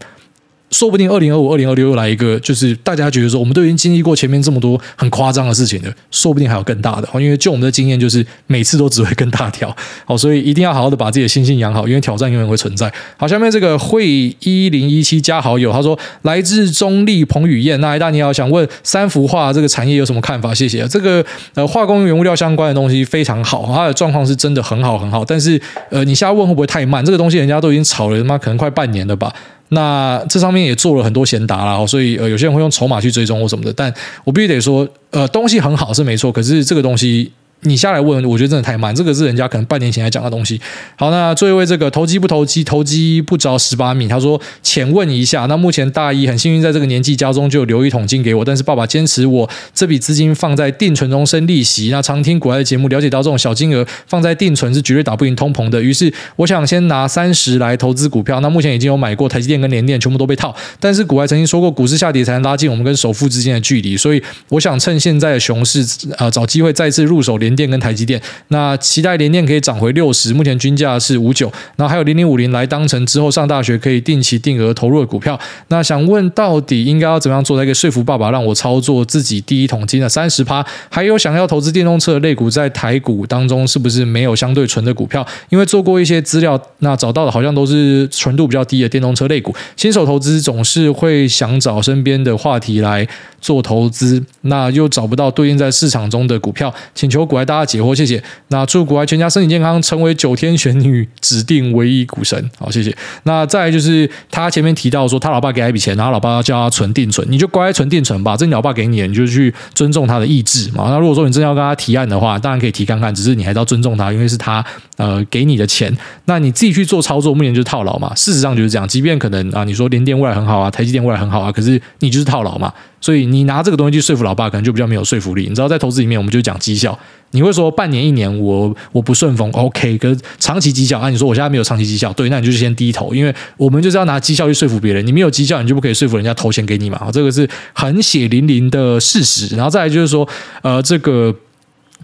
[0.70, 7.08] 说不定二零二五、二零二六又来一个，就是大家觉得说，我们都已经经历过前面这么多很夸张的事情了，说不定还有更大的。
[7.14, 9.74] 因为就我们的经验，就是每次都只会更大条。
[10.06, 12.92] 好， 所以一定要好好的把自己的心性养好，因为挑战永远会存在。
[13.16, 14.06] 好，下面这个会
[14.42, 20.54] 一零一七加好友，他说来自中立彭于晏，那艾大你好，想问三氟化这个产业有什么看法？
[20.54, 20.86] 谢谢。
[20.90, 25.24] 这个呃化工原物料相关的东西非常好，它的状况是真的很好很好。
[25.24, 25.60] 但是
[25.90, 27.04] 呃，你现在问会不会太慢？
[27.06, 29.34] 这个东西人家都已经炒了，他妈可能快半年了吧。
[29.70, 33.94] 那这上面也做了很多闲达啦，所以呃，有些人会用筹码去追踪或什么的，但
[34.24, 37.32] 我必须得说，呃，东西很好是没错，可是这个东西。
[37.62, 38.96] 你下来问，我觉得真的太慢。
[38.96, 40.62] 这个是人家可能半年前来讲的东西。
[40.96, 44.08] 好，那最后一位这个投机不投机，投机不着十八米。
[44.08, 51.90] 他说：“浅问一下，那目前大一很幸运，在这个年纪家中就留一桶金给我，但是爸爸坚持我这笔资金放在定存中生利息。
[51.90, 55.82] 那常听股癌的节目，了解到这种小金额放在定存是绝对打不赢通膨的。
[55.82, 58.40] 于是我想先拿三十来投资股票。
[58.40, 60.56] 那目前已经有买过台积电跟联电，全部都被套。
[60.80, 63.98] 但是股外曾经说过，股市下跌才能拉近我们跟首富之间的距离。
[63.98, 65.84] 所以我想趁现在的熊市，
[66.18, 75.40] 呃，找机会再次入手联联电跟台积电。”那期待联电可以涨回六十，目前均价是五九，然后还有零零五零来当成之后上大学可以定期定额投入的股票。
[75.70, 80.66] 那想问到底应该要怎么样做，才可以说服爸爸让我操作自己第一桶金的三十趴？
[80.90, 85.26] 还有想要投资电动车的类股，在台股当中是不是没有相对纯的股票？
[85.50, 89.56] 因为做过一些资料，那找到的好像都是纯度比较低的电动车类股。
[89.76, 93.08] 新手投资总是会想找身边的话题来
[93.40, 98.22] 做投资，那又找不到对应在市场中的股票，请求股癌大家解惑，谢谢。
[98.48, 102.50] 那祝股癌全家身体健康，成为九天玄女指定唯一股神。
[102.58, 102.96] 好，谢谢。
[103.24, 108.36] 那再就是他前面提到说，他老爸给他一笔钱，然后老爸要叫他存定存，你就乖乖存定存吧。
[108.36, 110.86] 这你老爸给你，你就去尊重他的意志嘛。
[110.90, 114.66] 那如果说你真的要跟他提案的话，当然可以提看看，只是你还是要尊重他，因为是他
[114.96, 115.96] 呃给你的钱。
[116.26, 118.16] 那你自己去做操作，目前就是套牢嘛。
[118.16, 122.74] 事实上就是这样，即便可能啊，你说联电未来很好啊，台积电未来很好啊，可是你就是套牢嘛。
[123.00, 125.44] 所以你拿这个东西去说服老爸，可能就比较没有说服力。
[125.44, 126.98] 你知道，在投资里面，我们就讲绩效。
[127.32, 129.98] 你会说半年、一年我我不顺风，OK。
[129.98, 135.06] 可是长期绩效，啊，你说我现在没有长期绩效，对，那你就先低头，因为我们就是要拿绩效去说服别人。
[135.06, 137.10] 你没有绩效，你就不可以说服人家投钱给你嘛。
[137.12, 139.56] 这个是很血淋淋的事实。
[139.56, 140.28] 然后再来就是说，
[140.62, 141.36] 呃，这个。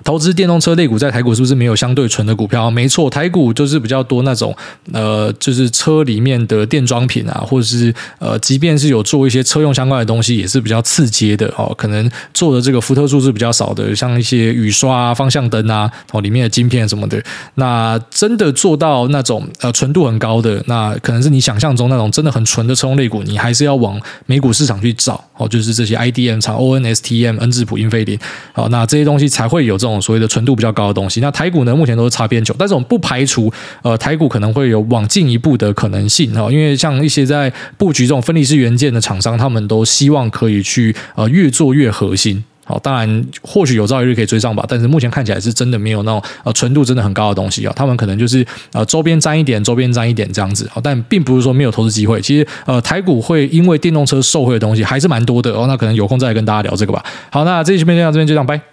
[0.04, 2.70] 投资电动车类股在台股是不是没有相对纯的股票？
[2.70, 4.56] 没错，台股就是比较多那种
[4.92, 11.74] 呃，就是车里面的电装品啊，或者是呃，即便是有做一些车用相关的东西，也是比较次阶的哦。
[11.78, 17.24] 可能做的这个福特数是比较少的，像一些雨刷啊、方向灯啊，哦，里面的晶片什么的。
[17.56, 25.48] 那真的做到那种呃纯度很高的，那可能是你想象中那种真的很纯的车用类股，你还是要往美股市场去找哦。
[25.48, 28.20] 就是这些 IDM 厂、ON、STM、恩智浦、英飞凌，
[28.52, 29.93] 好，那这些东西才会有这种。
[30.02, 42.44] 所谓的纯度比较高的东西，那台股呢，目前都是擦边球，但是我们不排除呃台股可能会有往进一步的可能性哈，因为像一些在布局这种分离式元件的厂商，他们都希望可以去呃越做越核心。
[42.66, 52.22] 好，当然或许有朝一日可以追上吧，但是目前看起来是真的没有那种呃纯度真的很高的东西啊，他们可能就是呃周边沾一点，周边沾一点这样子，好，但并不是说没有投资机会。
[52.22, 57.04] 其实呃台股会因为电动车受惠的东西还是蛮多的哦，那可能有空再来跟大家聊这个吧。
[57.30, 58.73] 好，那这期片就到这边就这样，拜。